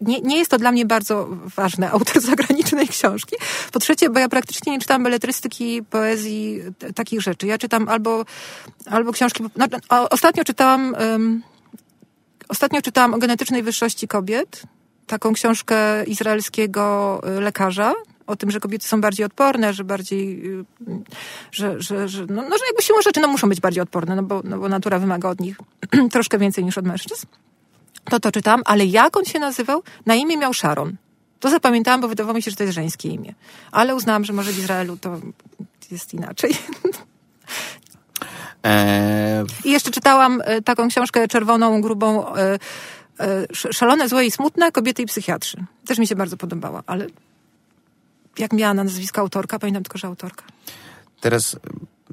[0.00, 3.36] Nie, nie jest to dla mnie bardzo ważne, autor zagranicznej książki.
[3.72, 7.46] Po trzecie, bo ja praktycznie nie czytam beletrystyki, poezji, t- takich rzeczy.
[7.46, 8.24] Ja czytam albo,
[8.86, 9.44] albo książki...
[9.56, 9.66] No,
[10.10, 10.94] ostatnio czytałam...
[10.94, 11.42] ym,
[12.48, 14.62] Ostatnio czytałam o genetycznej wyższości kobiet,
[15.06, 17.92] taką książkę izraelskiego y, lekarza,
[18.26, 20.64] o tym, że kobiety są bardziej odporne, że bardziej, y,
[21.52, 24.22] że, że, że, no, no, że jakby siłą rzeczy no, muszą być bardziej odporne, no
[24.22, 25.56] bo, no bo natura wymaga od nich
[26.12, 27.26] troszkę więcej niż od mężczyzn.
[28.04, 29.82] To to czytałam, ale jak on się nazywał?
[30.06, 30.96] Na imię miał Sharon.
[31.40, 33.34] To zapamiętałam, bo wydawało mi się, że to jest żeńskie imię.
[33.72, 35.20] Ale uznałam, że może w Izraelu to
[35.90, 36.52] jest inaczej.
[38.64, 42.58] E, I jeszcze czytałam e, taką książkę czerwoną, grubą, e,
[43.50, 45.64] sz- Szalone, złe i smutne, kobiety i psychiatrzy.
[45.86, 47.06] Też mi się bardzo podobała, ale
[48.38, 50.44] jak miała na nazwisko autorka, pamiętam tylko, że autorka.
[51.20, 51.56] teraz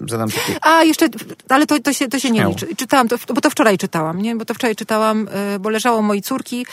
[0.07, 0.57] zadam takie...
[0.61, 1.07] A, jeszcze,
[1.49, 2.75] ale to, to się, to się nie liczy.
[2.75, 4.35] Czytałam to, bo to wczoraj czytałam, nie?
[4.35, 6.65] Bo to wczoraj czytałam, e, bo leżało mojej córki.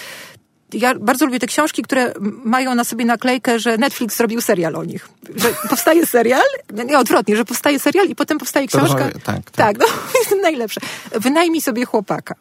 [0.72, 2.12] Ja bardzo lubię te książki, które
[2.44, 5.08] mają na sobie naklejkę, że Netflix zrobił serial o nich.
[5.36, 6.46] Że powstaje serial,
[6.86, 9.10] nie odwrotnie, że powstaje serial i potem powstaje książka.
[9.10, 9.50] tak, tak.
[9.50, 10.80] tak no, jest najlepsze.
[11.12, 12.34] Wynajmij sobie chłopaka.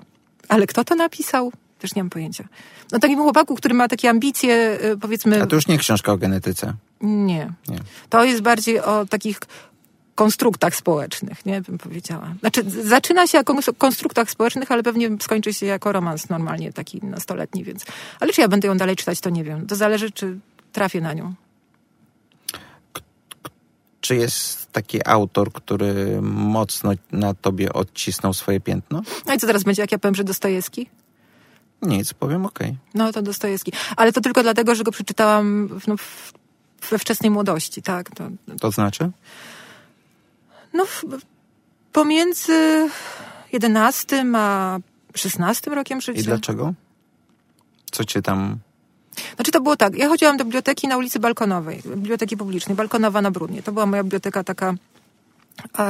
[0.49, 1.51] Ale kto to napisał?
[1.79, 2.47] Też nie mam pojęcia.
[2.91, 5.43] No takim chłopaku, który ma takie ambicje, y, powiedzmy...
[5.43, 6.73] A to już nie książka o genetyce.
[7.01, 7.53] Nie.
[7.67, 7.79] Nie.
[8.09, 9.39] To jest bardziej o takich
[10.15, 12.33] konstruktach społecznych, nie bym powiedziała.
[12.39, 16.99] Znaczy, zaczyna się jako kons- konstruktach społecznych, ale pewnie skończy się jako romans normalnie, taki
[17.05, 17.85] nastoletni, więc...
[18.19, 19.67] Ale czy ja będę ją dalej czytać, to nie wiem.
[19.67, 20.39] To zależy, czy
[20.71, 21.33] trafię na nią.
[24.01, 29.01] Czy jest taki autor, który mocno na tobie odcisnął swoje piętno?
[29.25, 30.89] No i co teraz będzie, jak ja powiem, że Dostojewski?
[31.81, 32.77] Nic, powiem okej.
[32.93, 33.71] No to Dostojewski.
[33.97, 35.95] Ale to tylko dlatego, że go przeczytałam w, no,
[36.89, 38.09] we wczesnej młodości, tak.
[38.15, 39.11] To, To znaczy?
[40.73, 41.03] no w,
[41.91, 42.89] pomiędzy
[43.53, 44.79] 11 a
[45.15, 46.19] 16 rokiem życia.
[46.19, 46.73] I dlaczego?
[47.91, 48.57] Co cię tam...
[49.35, 53.31] Znaczy to było tak, ja chodziłam do biblioteki na ulicy Balkonowej, biblioteki publicznej, Balkonowa na
[53.31, 53.63] Brudnie.
[53.63, 54.73] To była moja biblioteka taka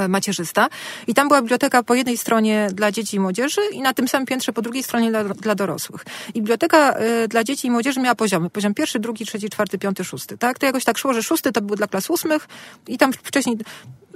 [0.09, 0.69] macierzysta.
[1.07, 4.25] I tam była biblioteka po jednej stronie dla dzieci i młodzieży i na tym samym
[4.25, 6.05] piętrze po drugiej stronie dla, dla dorosłych.
[6.29, 8.49] I biblioteka e, dla dzieci i młodzieży miała poziomy.
[8.49, 10.37] Poziom pierwszy, drugi, trzeci, czwarty, piąty, szósty.
[10.37, 10.59] Tak?
[10.59, 12.47] To jakoś tak szło, że szósty to był dla klas ósmych
[12.87, 13.57] i tam wcześniej...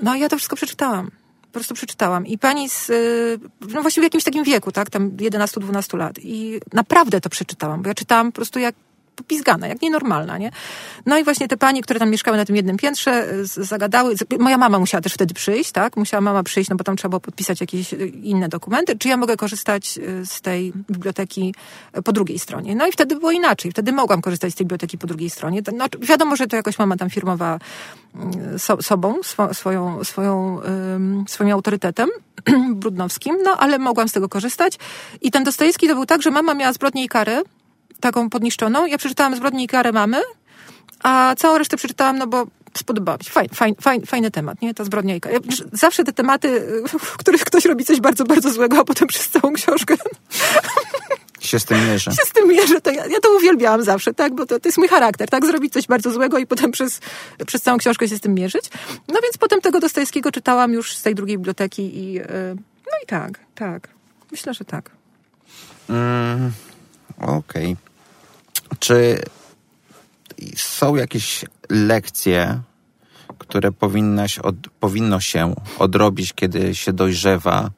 [0.02, 1.12] No ja to wszystko przeczytałam.
[1.42, 2.28] Po prostu przeczytałam.
[2.28, 3.40] I pani z, y,
[3.70, 6.16] no właściwie w jakimś takim wieku, tak, tam 11-12 lat.
[6.20, 8.76] I naprawdę to przeczytałam, bo ja czytałam po prostu jak
[9.16, 10.52] popizgana, jak nienormalna, nie?
[11.06, 14.16] No i właśnie te panie, które tam mieszkały na tym jednym piętrze, z- zagadały.
[14.40, 15.98] Moja mama musiała też wtedy przyjść, tak?
[15.98, 18.98] Musiała mama przyjść, no bo tam trzeba było podpisać jakieś y, inne dokumenty.
[18.98, 21.56] Czy ja mogę korzystać y, z tej biblioteki
[22.06, 22.76] po drugiej stronie?
[22.76, 23.72] No i wtedy było inaczej.
[23.72, 25.62] Wtedy mogłam korzystać z tej biblioteki po drugiej stronie.
[25.74, 27.60] No, wiadomo, że to jakoś mama tam firmowała
[28.56, 30.62] y, so, sobą, swo, swoją, swoją,
[30.96, 32.10] ym, swoim autorytetem
[32.76, 34.78] brudnowskim, no ale mogłam z tego korzystać.
[35.22, 37.42] I ten Dostojewski to był tak, że mama miała zbrodnię i karę,
[38.00, 38.86] taką podniszczoną.
[38.86, 40.22] Ja przeczytałam zbrodnię i karę mamy,
[41.04, 42.46] a całą resztę przeczytałam, no bo
[42.78, 43.32] spodobało mi się.
[43.32, 44.74] Fajny, fajny, fajny, fajny temat, nie?
[44.74, 45.22] Ta zbrodnia i.
[45.32, 45.40] Ja,
[45.74, 46.68] zawsze te tematy,
[47.00, 49.96] w których ktoś robi coś bardzo, bardzo złego, a potem przez całą książkę
[51.42, 52.12] się z tym mierzy?
[52.12, 52.82] się z tym mierzę.
[52.82, 54.36] To ja, ja to uwielbiałam zawsze, tak?
[54.36, 55.46] Bo to, to jest mój charakter, tak?
[55.46, 57.00] Zrobić coś bardzo złego i potem przez,
[57.48, 58.66] przez całą książkę się z tym mierzyć.
[59.08, 62.26] No więc potem tego Dostojewskiego czytałam już z tej drugiej biblioteki i y,
[62.86, 63.88] no i tak, tak.
[64.32, 64.92] Myślę, że tak.
[65.90, 66.52] Mm,
[67.22, 67.78] Okej.
[68.80, 69.24] Czy
[70.56, 72.62] są jakieś lekcje,
[73.38, 77.70] które powinnaś od, powinno się odrobić, kiedy się dojrzewa,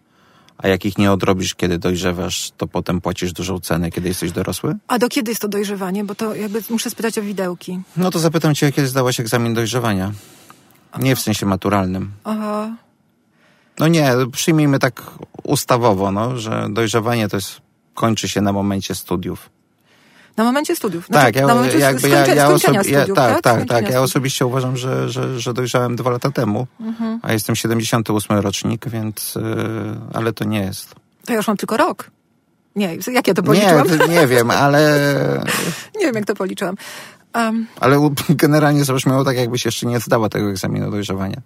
[0.57, 4.75] a jak ich nie odrobisz, kiedy dojrzewasz, to potem płacisz dużą cenę, kiedy jesteś dorosły?
[4.87, 6.03] A do kiedy jest to dojrzewanie?
[6.03, 7.79] Bo to jakby muszę spytać o widełki.
[7.97, 10.11] No to zapytam cię, kiedy zdałaś egzamin dojrzewania.
[10.99, 12.11] Nie w sensie maturalnym.
[12.23, 12.75] Aha.
[13.79, 15.01] No nie, przyjmijmy tak
[15.43, 17.61] ustawowo, no, że dojrzewanie to jest,
[17.93, 19.49] kończy się na momencie studiów.
[20.37, 21.07] Na momencie studiów.
[21.07, 23.89] tak, ja, na momencie jakby skończenia, ja, ja, osobi- ja, studiów, tak, tak, Skończenia tak.
[23.93, 27.19] Ja osobiście uważam, że, że, że dojrzałem dwa lata temu, Mhm.
[27.21, 29.41] a jestem 78 rocznik, więc, yy,
[30.13, 30.95] ale to nie jest.
[31.25, 32.11] To ja już mam tylko rok.
[32.75, 33.87] Nie, jak ja to Nie, policzyłam?
[33.89, 34.99] to nie wiem, ale,
[35.99, 36.75] Nie wiem, jak to policzyłam.
[37.35, 41.41] Um, ale generalnie zabrzmiało tak, jakbyś jeszcze nie zdała tego egzaminu dojrzewania.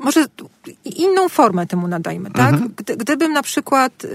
[0.00, 0.26] Może
[0.84, 2.54] inną formę temu nadajmy, tak?
[2.76, 4.06] Gdy, gdybym na przykład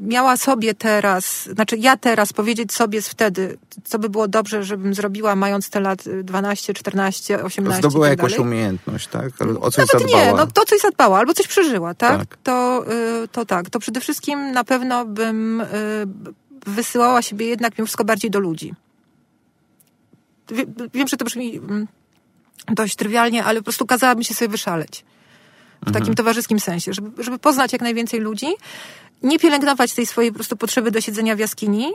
[0.00, 5.36] miała sobie teraz, znaczy ja teraz powiedzieć sobie wtedy, co by było dobrze, żebym zrobiła
[5.36, 9.32] mając te lat y, 12, 14, 18 Zdobyła i tak jakąś umiejętność, tak?
[9.60, 10.24] O coś Nawet zadbała.
[10.24, 12.18] nie, no to coś zadbała, albo coś przeżyła, tak?
[12.18, 12.38] Tak.
[12.42, 12.84] To,
[13.24, 15.66] y, to tak, to przede wszystkim na pewno bym y,
[16.66, 18.74] wysyłała siebie jednak mimo wszystko bardziej do ludzi.
[20.50, 21.86] Wie, wiem, że to brzmi mm,
[22.68, 25.04] dość trywialnie, ale po prostu kazałabym się sobie wyszaleć.
[25.86, 28.46] W takim towarzyskim sensie, żeby, żeby poznać jak najwięcej ludzi,
[29.22, 31.92] nie pielęgnować tej swojej po prostu potrzeby do siedzenia w jaskini,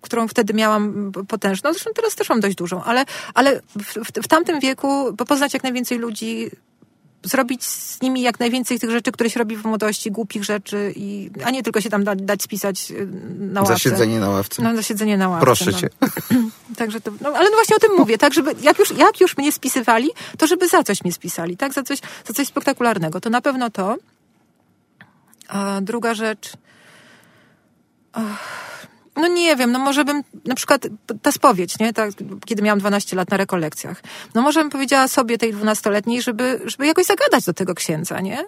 [0.00, 3.04] którą wtedy miałam potężną, zresztą teraz też mam dość dużą, ale,
[3.34, 6.50] ale w, w, w tamtym wieku poznać jak najwięcej ludzi,
[7.24, 11.30] zrobić z nimi jak najwięcej tych rzeczy, które się robi w młodości, głupich rzeczy, i,
[11.44, 13.08] a nie tylko się tam da, dać spisać y,
[13.38, 13.74] na ławce.
[13.74, 14.62] Za siedzenie na ławce.
[14.62, 15.44] No, za siedzenie na ławce.
[15.44, 15.78] Proszę no.
[15.78, 15.88] cię.
[16.76, 19.36] Także to, no, ale no właśnie o tym mówię, tak, żeby jak już, jak już
[19.36, 23.20] mnie spisywali, to żeby za coś mnie spisali, tak, za coś, za coś spektakularnego.
[23.20, 23.96] To na pewno to.
[25.48, 26.52] A druga rzecz.
[28.12, 28.71] Ach,
[29.16, 30.86] no nie wiem, no może bym, na przykład
[31.22, 32.10] ta spowiedź, nie, tak,
[32.46, 34.02] kiedy miałam 12 lat na rekolekcjach.
[34.34, 38.44] No może bym powiedziała sobie tej dwunastoletniej, żeby, żeby jakoś zagadać do tego księdza, nie?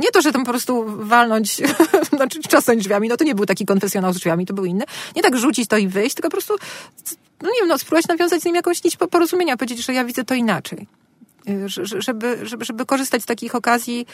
[0.00, 1.56] Nie to, że tam po prostu walnąć,
[2.16, 4.84] znaczy trzasnąć drzwiami, no to nie był taki konfesjonał z drzwiami, to był inny.
[5.16, 6.54] Nie tak rzucić to i wyjść, tylko po prostu,
[7.42, 10.04] no nie wiem, no spróbować nawiązać z nim jakąś nić po- porozumienia, powiedzieć, że ja
[10.04, 10.86] widzę to inaczej.
[11.48, 14.06] Y, że- że- Żeby, żeby, żeby korzystać z takich okazji.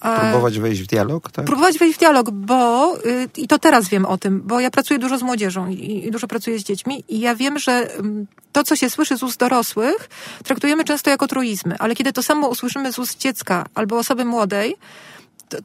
[0.00, 1.44] Próbować wejść w dialog, tak?
[1.44, 4.98] Próbować wejść w dialog, bo y, i to teraz wiem o tym, bo ja pracuję
[4.98, 8.64] dużo z młodzieżą i, i dużo pracuję z dziećmi i ja wiem, że ym, to,
[8.64, 10.08] co się słyszy z ust dorosłych,
[10.44, 14.76] traktujemy często jako truizmy, ale kiedy to samo usłyszymy z ust dziecka albo osoby młodej,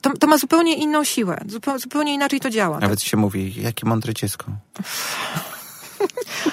[0.01, 1.41] to, to, ma zupełnie inną siłę.
[1.77, 2.79] Zupełnie, inaczej to działa.
[2.79, 4.45] Nawet się mówi, jakie mądre dziecko.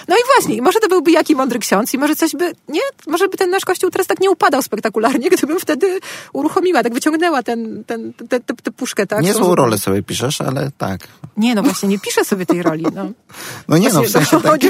[0.09, 2.80] No i właśnie, może to byłby jaki mądry ksiądz i może coś by, nie?
[3.07, 6.01] Może by ten nasz kościół teraz tak nie upadał spektakularnie, gdybym wtedy
[6.32, 9.22] uruchomiła, tak wyciągnęła ten, ten, tę te, te puszkę, tak?
[9.22, 9.59] Niezłą Rozumiem.
[9.59, 11.01] rolę sobie piszesz, ale tak.
[11.36, 12.86] Nie, no właśnie, nie piszę sobie tej roli.
[12.94, 13.11] No.
[13.68, 14.61] No nie no, w Właśnie, sensie tak.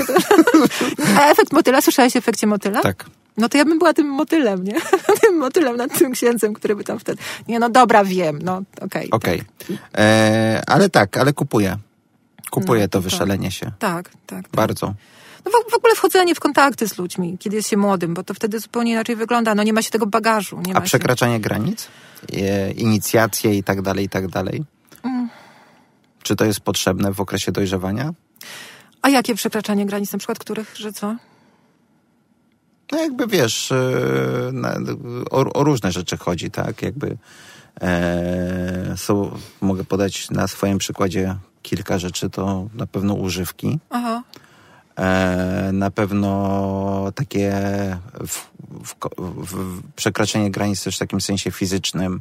[1.18, 2.80] A efekt motyla, słyszałeś o efekcie motyla?
[2.80, 3.04] Tak.
[3.36, 4.74] No to ja bym była tym motylem, nie?
[5.20, 7.22] tym motylem nad tym księdzem, który by tam wtedy...
[7.48, 9.10] Nie, no dobra, wiem, no okej.
[9.10, 9.42] Okej.
[9.98, 11.76] E, Ale tak, ale kupuję.
[12.50, 13.10] Kupuję No, to tak.
[13.10, 13.72] wyszalenie się.
[13.78, 14.12] Tak, tak.
[14.26, 14.48] tak.
[14.52, 14.94] Bardzo.
[15.44, 18.34] No w, w ogóle wchodzenie w kontakty z ludźmi, kiedy jest się młodym, bo to
[18.34, 19.54] wtedy zupełnie inaczej wygląda.
[19.54, 20.60] No nie ma się tego bagażu.
[20.66, 21.88] Nie A przekraczanie granic?
[22.32, 24.64] E, Inicjacje i tak dalej, i tak dalej?
[25.02, 25.28] Mm.
[26.22, 28.04] Czy to jest potrzebne w okresie dojrzewania?
[28.04, 28.12] Się...
[29.02, 31.16] A jakie przekraczanie granic, na przykład których, że co?
[32.92, 33.76] No jakby wiesz, e,
[35.30, 36.82] o, o różne rzeczy chodzi, tak?
[36.82, 37.16] Jakby
[37.80, 43.78] e, są, mogę podać na swoim przykładzie kilka rzeczy, to na pewno używki.
[43.90, 44.22] Aha.
[44.96, 47.52] E, na pewno takie
[48.26, 48.50] w,
[48.84, 52.20] w, w, przekraczanie granic też w takim sensie fizycznym,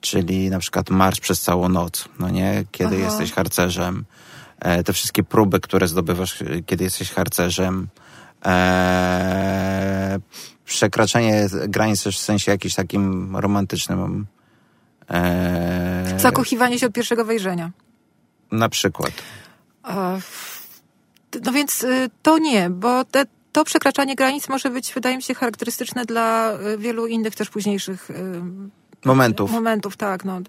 [0.00, 2.64] czyli na przykład marsz przez całą noc, no nie?
[2.72, 3.04] Kiedy Aha.
[3.04, 4.04] jesteś harcerzem.
[4.60, 7.88] E, te wszystkie próby, które zdobywasz, kiedy jesteś harcerzem.
[8.46, 10.18] E,
[10.64, 14.26] przekraczanie granic też w sensie jakimś takim romantycznym.
[15.10, 17.70] E, Zakochiwanie się od pierwszego wejrzenia.
[18.52, 19.12] Na przykład.
[21.44, 25.34] No więc y, to nie, bo te, to przekraczanie granic może być, wydaje mi się,
[25.34, 28.14] charakterystyczne dla y, wielu innych też późniejszych y,
[29.04, 29.50] Momentów.
[29.50, 30.24] momentów, tak.
[30.24, 30.40] No.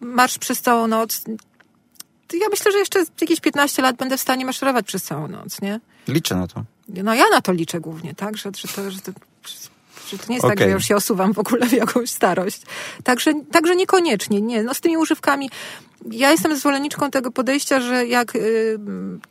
[0.00, 1.24] Marsz przez całą noc.
[2.32, 5.80] Ja myślę, że jeszcze jakieś 15 lat będę w stanie maszerować przez całą noc, nie?
[6.08, 6.64] Liczę na to.
[6.88, 8.36] No ja na to liczę głównie, tak?
[8.36, 9.12] Że, że, to, że, to,
[10.08, 10.58] że to nie jest tak, Okej.
[10.58, 12.62] że ja już się osuwam w ogóle w jakąś starość.
[13.04, 14.62] Także, także niekoniecznie, nie.
[14.62, 15.50] No z tymi używkami
[16.10, 18.78] ja jestem zwolenniczką tego podejścia, że jak y,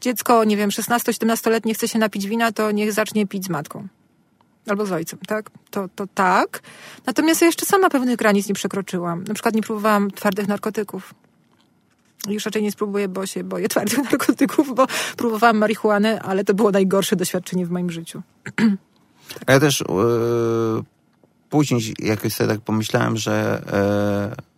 [0.01, 3.87] dziecko, nie wiem, 16-17-letnie chce się napić wina, to niech zacznie pić z matką.
[4.67, 5.49] Albo z ojcem, tak?
[5.71, 6.61] To, to tak.
[7.05, 9.23] Natomiast ja jeszcze sama pewnych granic nie przekroczyłam.
[9.23, 11.13] Na przykład nie próbowałam twardych narkotyków.
[12.27, 16.71] Już raczej nie spróbuję, bo się boję twardych narkotyków, bo próbowałam marihuany, ale to było
[16.71, 18.21] najgorsze doświadczenie w moim życiu.
[19.45, 20.83] A Ja też yy,
[21.49, 23.61] później jakoś sobie tak pomyślałem, że
[24.29, 24.48] yy,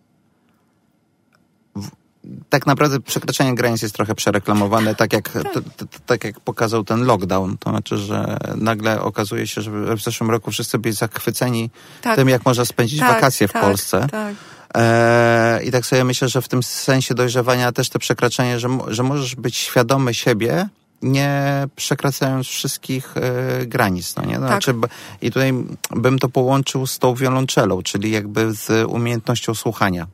[2.50, 7.06] tak naprawdę przekraczanie granic jest trochę przereklamowane, tak jak, t, t, tak jak pokazał ten
[7.06, 7.58] lockdown.
[7.58, 11.70] To znaczy, że nagle okazuje się, że w zeszłym roku wszyscy byli zachwyceni
[12.02, 12.16] Tak.
[12.16, 14.08] tym, jak można spędzić Tak, wakacje w tak, Polsce.
[14.12, 14.36] Tak.
[14.76, 19.04] E, I tak sobie myślę, że w tym sensie dojrzewania też to przekraczanie, że, że
[19.04, 20.70] możesz być świadomy siebie,
[21.02, 24.40] nie przekraczając wszystkich e, granic, no nie?
[24.40, 24.50] No, Tak.
[24.50, 24.74] Znaczy,
[25.22, 25.54] I tutaj
[25.92, 30.08] bym to połączył z tą wiolonczelą, czyli jakby z umiejętnością słuchania.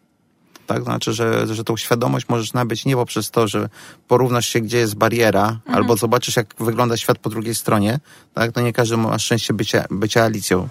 [0.67, 0.83] Tak?
[0.83, 3.69] Znaczy, że, że tą świadomość możesz nabyć nie poprzez to, że
[4.07, 7.99] porównasz się, gdzie jest bariera, albo zobaczysz, jak wygląda świat po drugiej stronie.
[8.33, 8.51] Tak?
[8.51, 10.69] To nie każdy ma szczęście bycia, bycia Alicją.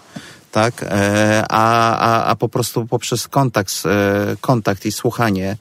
[0.53, 0.83] Tak?
[0.83, 5.57] E, a, a, a po prostu poprzez kontakt, e, kontakt i słuchanie,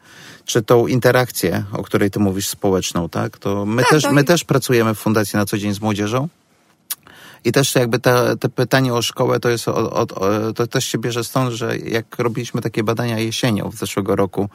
[0.45, 3.38] czy tą interakcję, o której ty mówisz, społeczną, tak?
[3.38, 6.27] To my, Tak, też, to my też pracujemy w Fundacji na co dzień z młodzieżą.
[7.46, 10.20] I też jakby te, te pytanie o szkołę to jest od, od,
[10.56, 14.50] to też się bierze stąd, że jak robiliśmy takie badania jesienią w zeszłego roku,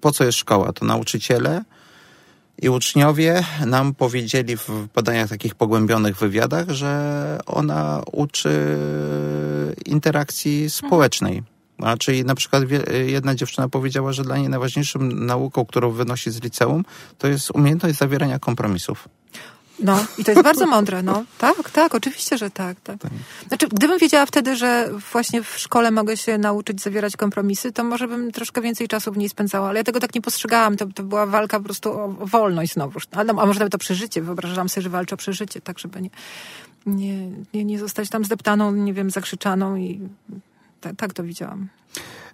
[0.00, 0.72] po co jest szkoła?
[0.72, 1.64] To nauczyciele
[2.62, 8.78] i uczniowie nam powiedzieli w badaniach takich pogłębionych wywiadach, że ona uczy
[9.86, 11.42] interakcji społecznej.
[11.78, 12.62] A, czyli na przykład
[13.06, 16.84] jedna dziewczyna powiedziała, że dla niej najważniejszą nauką, którą wynosi z liceum,
[17.18, 19.08] to jest umiejętność zawierania kompromisów.
[19.82, 21.24] No, i to jest bardzo mądre, no.
[21.38, 22.96] Tak, tak, oczywiście, że tak, tak.
[23.48, 28.08] Znaczy, gdybym wiedziała wtedy, że właśnie w szkole mogę się nauczyć zawierać kompromisy, to może
[28.08, 30.76] bym troszkę więcej czasu w niej spędzała, ale ja tego tak nie postrzegałam.
[30.76, 33.04] To, to była walka po prostu o, wolność znowuż.
[33.12, 34.22] A, no, a może nawet o przeżycie.
[34.22, 36.10] Wyobrażałam sobie, że walczę o przeżycie, tak żeby nie,
[36.86, 40.00] nie, nie, nie zostać tam zdeptaną, nie wiem, zakrzyczaną i
[40.80, 41.68] ta, tak to widziałam.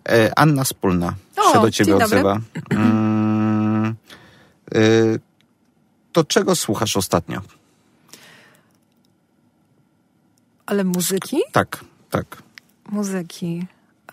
[0.09, 2.41] E, Anna Spólna O, się do ciebie odzywa.
[2.71, 3.95] Mm,
[4.75, 5.21] y,
[6.17, 7.41] to czego słuchasz ostatnio?
[10.67, 11.37] Ale muzyki?
[11.53, 12.43] Tak, tak.
[12.89, 13.67] Muzyki.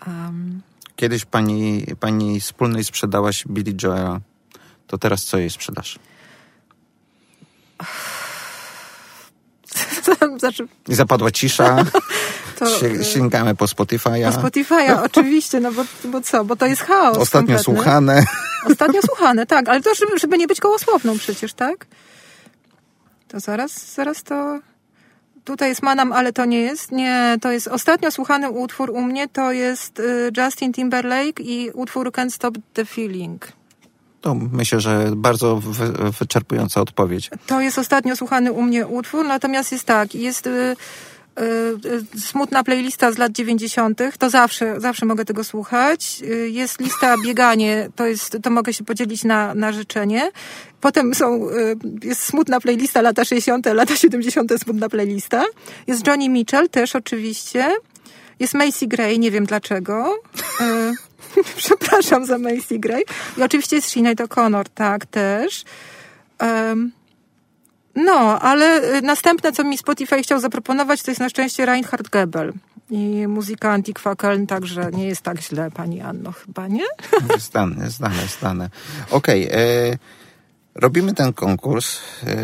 [0.06, 0.62] Um,
[0.96, 4.20] Kiedyś pani, pani Spólnej sprzedałaś Billy Joela.
[4.86, 5.98] To teraz co jej sprzedasz?
[10.40, 11.76] znaczy, I zapadła cisza,
[12.64, 12.86] to...
[12.86, 14.32] Y, sięgamy po Spotify'a.
[14.32, 17.64] Po Spotify'a, oczywiście, no bo, bo co, bo to jest chaos Ostatnio kompletny.
[17.64, 18.24] słuchane.
[18.70, 21.86] Ostatnio słuchane, tak, ale to żeby, żeby nie być gołosłowną przecież, tak?
[23.28, 24.60] To zaraz, zaraz to
[25.44, 26.92] tutaj jest Manam, ale to nie jest.
[26.92, 32.10] Nie, to jest ostatnio słuchany utwór u mnie, to jest y, Justin Timberlake i utwór
[32.10, 33.48] Can't Stop the Feeling.
[34.20, 37.30] To myślę, że bardzo wy, wyczerpująca odpowiedź.
[37.46, 40.76] To jest ostatnio słuchany u mnie utwór, natomiast jest tak, jest y,
[42.18, 46.22] smutna playlista z lat 90., to zawsze, zawsze mogę tego słuchać.
[46.22, 50.30] Y, Jest lista bieganie, to jest, to mogę się podzielić na, na życzenie.
[50.80, 55.44] Potem są, y, jest smutna playlista lata 60., lata 70., smutna playlista.
[55.86, 57.70] Jest Johnny Mitchell też oczywiście.
[58.40, 60.14] Jest Macy Gray, nie wiem dlaczego.
[60.60, 61.14] Y,
[61.56, 63.04] Przepraszam za Macy Gray.
[63.38, 65.64] I oczywiście jest Sinead O'Connor, tak, też.
[66.38, 66.92] Em,
[67.96, 72.52] no, ale y, następne, co mi Spotify chciał zaproponować, to jest na szczęście Reinhard Gebel.
[72.90, 76.84] I muzyka Antikwa Köln, także nie jest tak źle, pani Anno, chyba, nie?
[77.38, 78.70] Zdane, zdane, zdane.
[79.10, 79.58] Okej, e,
[80.74, 81.98] robimy ten konkurs.
[82.26, 82.36] E,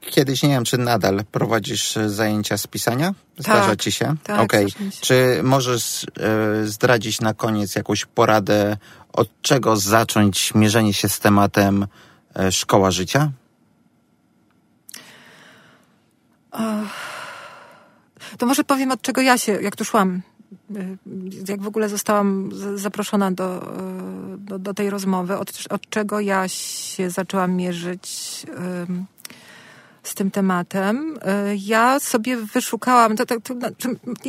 [0.00, 3.14] kiedyś, nie wiem, czy nadal prowadzisz zajęcia z pisania?
[3.38, 4.14] Zdarza Tak, ci się?
[4.24, 5.00] tak, mi się.
[5.00, 8.76] Czy możesz e, zdradzić na koniec jakąś poradę,
[9.12, 11.86] od czego zacząć mierzenie się z tematem
[12.50, 13.30] szkoła życia?
[18.38, 20.22] To może powiem, od czego ja się, jak tu szłam,
[20.76, 20.98] y,
[21.48, 23.72] jak w ogóle zostałam zaproszona do,
[24.34, 28.06] y, do, do tej rozmowy, od, od czego ja się zaczęłam mierzyć
[30.02, 31.16] z tym tematem.
[31.16, 33.54] Y, Ja sobie wyszukałam, to, to, to,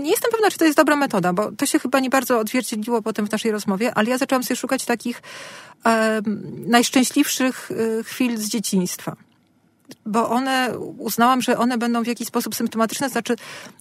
[0.02, 3.02] nie jestem pewna, czy to jest dobra metoda, bo to się chyba nie bardzo odzwierciedliło
[3.02, 5.22] potem w naszej rozmowie, ale ja zaczęłam sobie szukać takich
[6.68, 7.72] najszczęśliwszych
[8.04, 9.16] chwil z dzieciństwa
[10.06, 13.36] bo one, uznałam, że one będą w jakiś sposób symptomatyczne, znaczy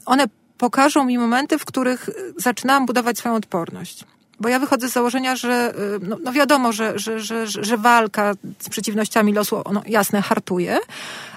[0.07, 0.27] one
[0.59, 4.05] pokażą mi momenty, w których y, zaczynałam budować swoją odporność.
[4.41, 8.33] Bo ja wychodzę z założenia, że y, no, no wiadomo, że, że, że, że walka
[8.59, 10.79] z przeciwnościami losu, no jasne, hartuje,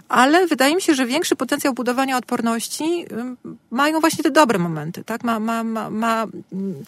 [0.10, 3.06] ale wydaje mi się, że większy potencjał budowania odporności y,
[3.72, 5.24] mają właśnie te dobre momenty, tak?
[5.24, 6.84] Ma, ma, ma, ma mm,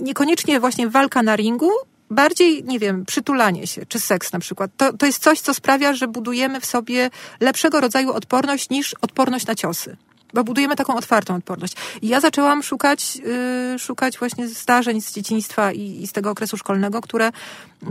[0.00, 1.70] niekoniecznie właśnie walka na ringu,
[2.10, 4.70] bardziej, nie wiem, przytulanie się, czy seks na przykład.
[4.76, 9.46] To, to jest coś, co sprawia, że budujemy w sobie lepszego rodzaju odporność niż odporność
[9.46, 9.96] na ciosy.
[10.34, 11.76] Bo budujemy taką otwartą odporność.
[12.02, 16.56] I ja zaczęłam szukać, yy, szukać właśnie zdarzeń z dzieciństwa i, i z tego okresu
[16.56, 17.32] szkolnego, które,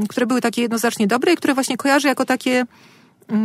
[0.10, 2.66] które były takie jednoznacznie dobre i które właśnie kojarzę jako takie,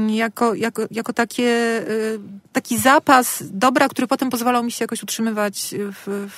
[0.08, 2.20] jako, jako, jako takie, y,
[2.52, 6.28] taki zapas dobra, który potem pozwalał mi się jakoś utrzymywać w,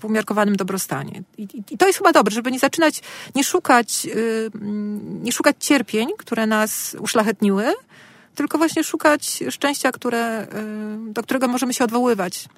[0.00, 1.22] w umiarkowanym dobrostanie.
[1.38, 3.02] I, i, to jest chyba dobre, żeby nie zaczynać,
[3.34, 7.64] nie szukać, y, mm, nie szukać cierpień, które nas uszlachetniły,
[8.34, 10.46] tylko właśnie szukać szczęścia, które,
[11.08, 12.48] y, do którego możemy się odwoływać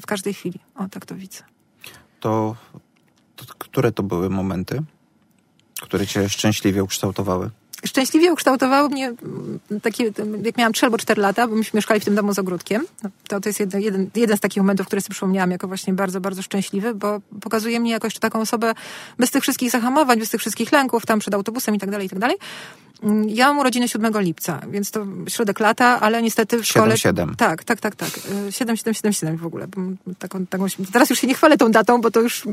[0.00, 0.58] w każdej chwili.
[0.74, 1.42] O, tak to widzę.
[2.20, 2.56] To,
[3.36, 4.82] to które to były momenty,
[5.80, 7.50] które cię szczęśliwie ukształtowały?
[7.86, 10.12] Szczęśliwie ukształtowało mnie mm, takie,
[10.44, 12.86] jak miałam 3 albo 4 lata, bo myśmy mieszkali w tym domu z ogródkiem.
[13.28, 16.20] To, to jest jeden, jeden, jeden z takich momentów, które sobie przypomniałam jako właśnie bardzo,
[16.20, 18.74] bardzo szczęśliwy, bo pokazuje mnie jako jeszcze taką osobę
[19.18, 22.10] bez tych wszystkich zahamowań, bez tych wszystkich lęków, tam przed autobusem i tak dalej, i
[22.10, 22.36] tak dalej.
[23.26, 26.94] Ja mam urodziny 7 lipca, więc to środek lata, ale niestety w szkole...
[26.94, 27.34] 7-7.
[27.36, 27.64] Tak.
[27.64, 28.20] Tak, tak, tak, tak.
[28.50, 29.66] 7, 7, 7, 7 w ogóle.
[30.18, 32.46] Taką, taką, teraz już się nie chwalę tą datą, bo to już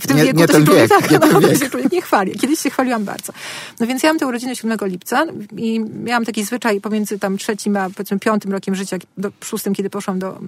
[0.00, 1.58] w tym Nie- wieku nie to ten się wiek, tak, nie no, to wiek.
[1.58, 2.32] się nie chwali.
[2.32, 3.32] Kiedyś się chwaliłam bardzo.
[3.80, 5.26] No więc ja mam tę urodzinę 7 lipca
[5.56, 9.90] i miałam taki zwyczaj pomiędzy tam trzecim a powiedzmy piątym rokiem życia, do szóstym, kiedy
[9.90, 10.38] poszłam do,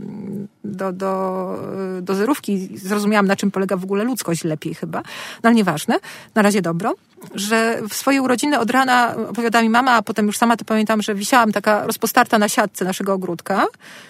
[0.64, 1.58] do, do,
[2.02, 4.98] do zerówki, zrozumiałam na czym polega w ogóle ludzkość lepiej chyba,
[5.42, 5.98] no ale nieważne,
[6.34, 6.94] na razie dobro,
[7.34, 11.02] że w swoje urodziny od rana opowiada mi mama, a potem już sama to pamiętam,
[11.02, 13.66] że wisiałam taka rozpostarta na siatce naszego ogródka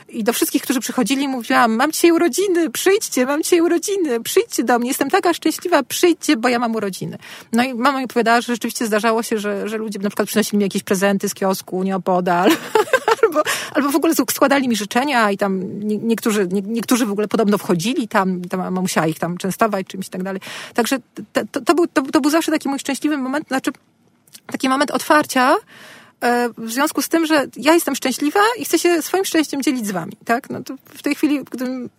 [0.08, 4.78] i do wszystkich, którzy przychodzili mówiłam, mam dzisiaj urodziny, przyjdźcie, mam dzisiaj urodziny, przyjdźcie do
[4.78, 7.18] mnie, jestem taka szczęśliwa, przyjdźcie, bo ja mam urodziny.
[7.52, 10.58] No i mama mi opowiadała, że rzeczywiście zdarzało się, że, że ludzie na przykład przynosili
[10.58, 12.50] mi jakieś prezenty z kiosku, nieopodal,
[13.26, 13.42] albo,
[13.74, 17.58] albo w ogóle składali mi życzenia i tam nie, niektórzy, nie, niektórzy w ogóle podobno
[17.58, 20.40] wchodzili tam, tam mama musiała ich tam częstować czymś i tak dalej.
[20.74, 20.98] Także
[21.32, 23.70] to, to, to, był, to, to był zawsze taki mój szczęśliwy moment, znaczy
[24.46, 25.54] taki moment otwarcia,
[26.20, 29.86] e, w związku z tym, że ja jestem szczęśliwa i chcę się swoim szczęściem dzielić
[29.86, 30.50] z wami, tak?
[30.50, 31.90] No to w tej chwili, gdybym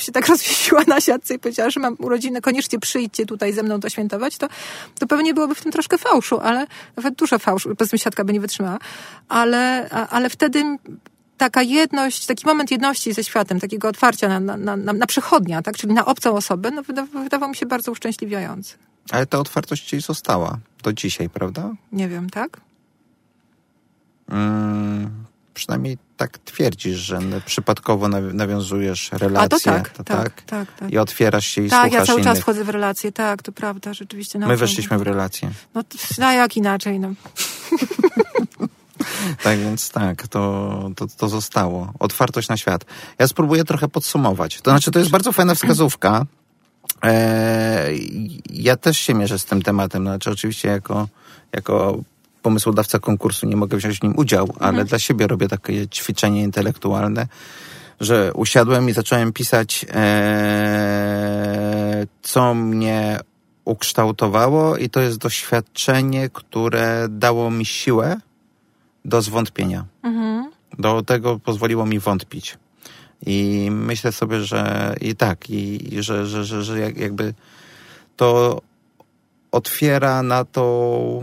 [0.00, 3.80] się tak rozwiesiła na siatce i powiedziała, że mam urodziny, koniecznie przyjdźcie tutaj ze mną
[3.80, 4.48] to świętować, to,
[4.98, 6.66] to pewnie byłoby w tym troszkę fałszu, ale
[6.96, 8.78] nawet dużo fałszu, powiedzmy siatka by nie wytrzymała,
[9.28, 10.78] ale, ale wtedy
[11.36, 15.76] taka jedność, taki moment jedności ze światem, takiego otwarcia na, na, na, na przechodnia, tak?
[15.76, 18.76] czyli na obcą osobę, no wyda, wydawał mi się bardzo uszczęśliwiający.
[19.10, 21.70] Ale ta otwartość ci została do dzisiaj, prawda?
[21.92, 22.60] Nie wiem, tak?
[24.28, 25.10] Mm,
[25.54, 29.40] przynajmniej tak twierdzisz, że przypadkowo naw- nawiązujesz relacje.
[29.44, 30.90] A to tak, to tak, tak, tak.
[30.92, 32.32] I otwierasz się i Tak, słuchasz ja cały innych.
[32.32, 34.38] czas wchodzę w relacje, tak, to prawda, rzeczywiście.
[34.38, 35.50] My nauczam- weszliśmy w relacje.
[35.74, 35.82] No,
[36.26, 37.08] a jak inaczej, no.
[39.44, 41.92] tak więc tak, to, to, to zostało.
[41.98, 42.84] Otwartość na świat.
[43.18, 44.60] Ja spróbuję trochę podsumować.
[44.60, 46.26] To znaczy, to jest bardzo fajna wskazówka.
[47.02, 50.02] Eee, ja też się mierzę z tym tematem.
[50.02, 51.08] Znaczy, oczywiście jako,
[51.52, 51.98] jako
[52.42, 54.86] pomysłodawca konkursu nie mogę wziąć w nim udziału, ale Mhm.
[54.86, 57.26] dla siebie robię takie ćwiczenie intelektualne,
[58.00, 63.18] że usiadłem i zacząłem pisać, eee, co mnie
[63.64, 68.16] ukształtowało i to jest doświadczenie, które dało mi siłę
[69.04, 69.84] do zwątpienia.
[70.02, 70.50] Mhm.
[70.78, 72.58] Do tego pozwoliło mi wątpić.
[73.26, 77.34] I myślę sobie, że i tak, i, i że, że, że, że jak, jakby
[78.16, 78.60] to
[79.52, 81.22] otwiera na to,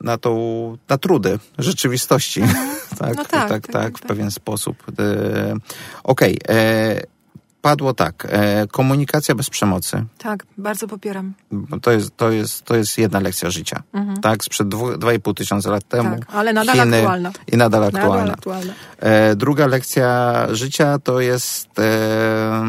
[0.00, 0.32] na tą,
[0.88, 2.40] na trudy rzeczywistości.
[2.98, 4.08] tak, No tak, tak, tak, tak, w tak.
[4.08, 4.76] pewien sposób.
[4.98, 5.54] E,
[6.04, 7.00] Okej, e,
[7.62, 10.04] padło tak, e, komunikacja bez przemocy.
[10.18, 11.34] Tak, bardzo popieram.
[11.82, 13.82] To jest, to jest, to jest jedna lekcja życia.
[13.92, 14.16] Mhm.
[14.20, 16.18] Tak, sprzed dwu- dwa i pół tysiąca lat temu.
[16.18, 17.30] Tak, ale nadal Chiny aktualna.
[17.52, 18.32] I nadal Nadal aktualna.
[18.32, 18.72] aktualna.
[18.98, 22.62] E, druga lekcja życia to jest e,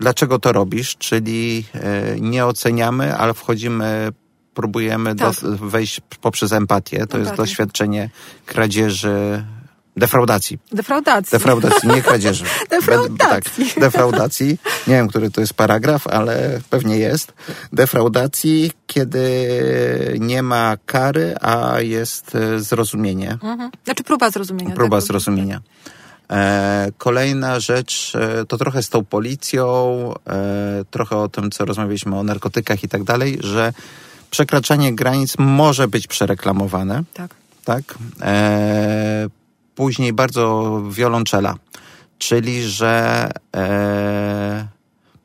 [0.00, 4.08] dlaczego to robisz, czyli e, nie oceniamy, ale wchodzimy,
[4.54, 5.34] próbujemy Tak.
[5.40, 7.06] do, wejść poprzez empatię.
[7.06, 8.10] To jest doświadczenie
[8.46, 9.44] kradzieży,
[9.96, 10.58] defraudacji.
[10.72, 11.30] Defraudacji.
[11.32, 12.44] Defraudacji, nie kradzieży.
[12.70, 13.66] Defraudacji.
[13.66, 14.58] Tak, defraudacji.
[14.86, 17.32] Nie wiem, który to jest paragraf, ale pewnie jest.
[17.72, 23.30] Defraudacji, kiedy nie ma kary, a jest e, zrozumienie.
[23.32, 23.70] Mhm.
[23.84, 24.74] Znaczy próba zrozumienia.
[24.74, 25.60] Próba tak, zrozumienia.
[26.30, 29.64] E, kolejna rzecz e, to trochę z tą policją,
[30.26, 33.72] e, trochę o tym, co rozmawialiśmy o narkotykach i tak dalej, że
[34.34, 37.34] przekraczanie granic może być przereklamowane, Tak.
[37.64, 37.82] tak?
[38.22, 39.26] E,
[39.74, 41.54] później bardzo wiolonczela,
[42.18, 44.66] czyli że e,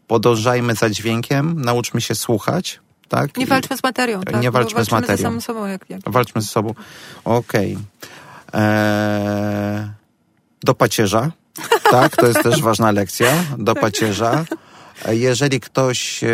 [0.07, 3.37] podążajmy za dźwiękiem, nauczmy się słuchać, tak?
[3.37, 4.21] Nie walczmy z materią.
[4.21, 4.41] Tak?
[4.41, 5.39] Nie Bo walczmy z walczymy materią.
[5.39, 5.65] ze sobą.
[5.65, 6.01] Jak, jak.
[6.05, 6.73] Walczmy z sobą.
[7.25, 7.77] Okej.
[8.53, 9.89] Eee,
[10.63, 11.31] Do pacierza.
[11.91, 13.27] Tak, to jest też ważna lekcja.
[13.57, 14.45] Do pacierza.
[15.07, 16.27] Jeżeli ktoś e,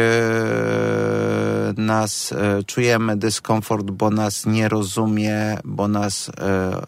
[1.77, 6.85] nas e, czujemy dyskomfort, bo nas nie rozumie, bo nas e,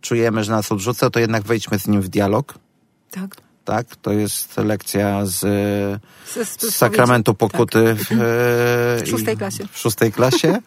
[0.00, 2.54] czujemy, że nas odrzuca, to jednak wejdźmy z nim w dialog.
[3.10, 3.36] Tak.
[3.64, 5.40] Tak, to jest lekcja z,
[6.26, 9.66] Z, sakramentu pokuty w, e, W szóstej klasie.
[9.72, 10.58] W szóstej klasie.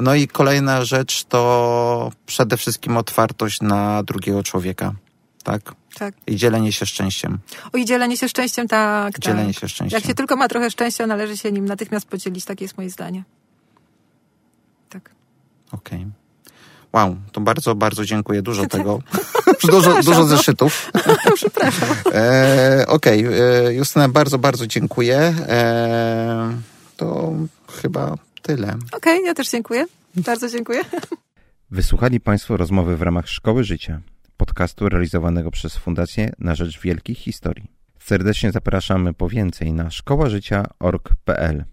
[0.00, 4.92] No i kolejna rzecz to przede wszystkim otwartość na drugiego człowieka.
[5.42, 5.74] Tak?
[5.98, 6.14] Tak.
[6.26, 7.38] I dzielenie się szczęściem.
[7.72, 9.18] O i dzielenie się szczęściem, tak.
[9.18, 9.60] Dzielenie tak.
[9.60, 10.00] się szczęściem.
[10.00, 12.44] Jak się tylko ma trochę szczęścia, należy się nim natychmiast podzielić.
[12.44, 13.24] Takie jest moje zdanie.
[14.88, 15.10] Tak.
[15.72, 16.06] Okej.
[16.92, 18.42] Wow, to bardzo, bardzo dziękuję.
[18.42, 18.70] Dużo Tak.
[18.70, 19.02] tego.
[19.72, 20.92] dużo, dużo zeszytów.
[21.34, 21.88] Przepraszam.
[22.14, 25.18] E, Okej, e, Justyna, bardzo, bardzo dziękuję.
[25.48, 26.52] E,
[26.96, 27.32] to
[27.82, 28.76] chyba tyle.
[28.92, 29.86] Okej, ja też dziękuję.
[30.16, 30.80] Bardzo dziękuję.
[31.70, 34.00] Wysłuchali Państwo rozmowy w ramach Szkoły Życia,
[34.48, 37.70] podcastu realizowanego przez Fundację na Rzecz Wielkich Historii.
[37.98, 41.64] Serdecznie zapraszamy po więcej na szkołażycia.org.pl.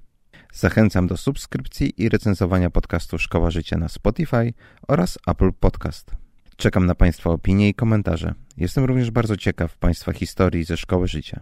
[0.54, 4.54] Zachęcam do subskrypcji i recenzowania podcastu Szkoła Życia na Spotify
[4.88, 6.12] oraz Apple Podcast.
[6.58, 8.34] Czekam na Państwa opinie i komentarze.
[8.58, 11.42] Jestem również bardzo ciekaw Państwa historii ze Szkoły Życia.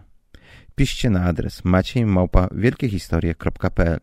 [0.74, 4.00] Piszcie na adres maciej.wielkiehistorie.pl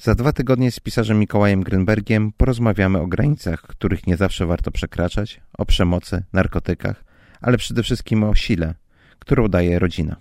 [0.00, 5.40] Za dwa tygodnie z pisarzem Mikołajem Grynbergiem porozmawiamy o granicach, których nie zawsze warto przekraczać,
[5.58, 7.04] o przemocy, narkotykach,
[7.40, 8.74] ale przede wszystkim o sile,
[9.18, 10.16] którą daje rodzina.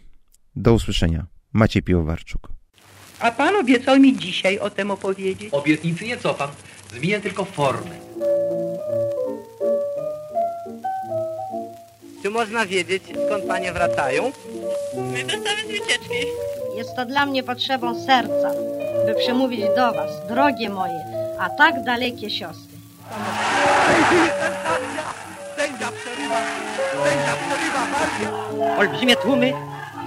[0.56, 1.26] Do usłyszenia.
[1.54, 2.50] Maciej Piłowarczuk.
[3.20, 5.50] A pan obiecał mi dzisiaj o tym opowiedzieć.
[5.54, 6.50] Obietnicy nie cofam.
[6.94, 7.92] Zmienię tylko formę.
[12.22, 14.32] Czy można wiedzieć, skąd panie wracają?
[14.96, 16.26] My wracamy z wycieczki.
[16.76, 18.52] Jest to dla mnie potrzebą serca,
[19.06, 21.00] by przemówić do was, drogie moje,
[21.40, 22.78] a tak dalekie siostry.
[28.78, 29.54] Olbrzymie tłumy,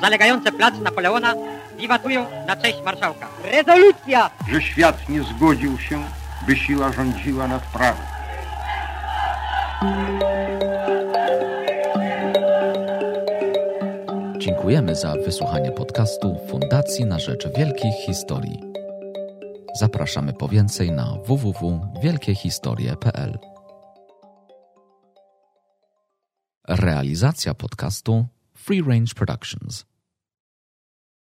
[0.01, 1.35] zalegające plac Napoleona,
[1.77, 3.29] wiwatują na cześć marszałka.
[3.45, 4.31] Rezolucja!
[4.53, 6.05] że świat nie zgodził się,
[6.47, 8.07] by siła rządziła nad prawem.
[14.51, 18.61] Dziękujemy za wysłuchanie podcastu Fundacji na Rzecz Wielkich Historii.
[19.81, 23.39] Zapraszamy po więcej na www.wielkiehistorie.pl.
[26.69, 29.90] Realizacja podcastu Free Range Productions.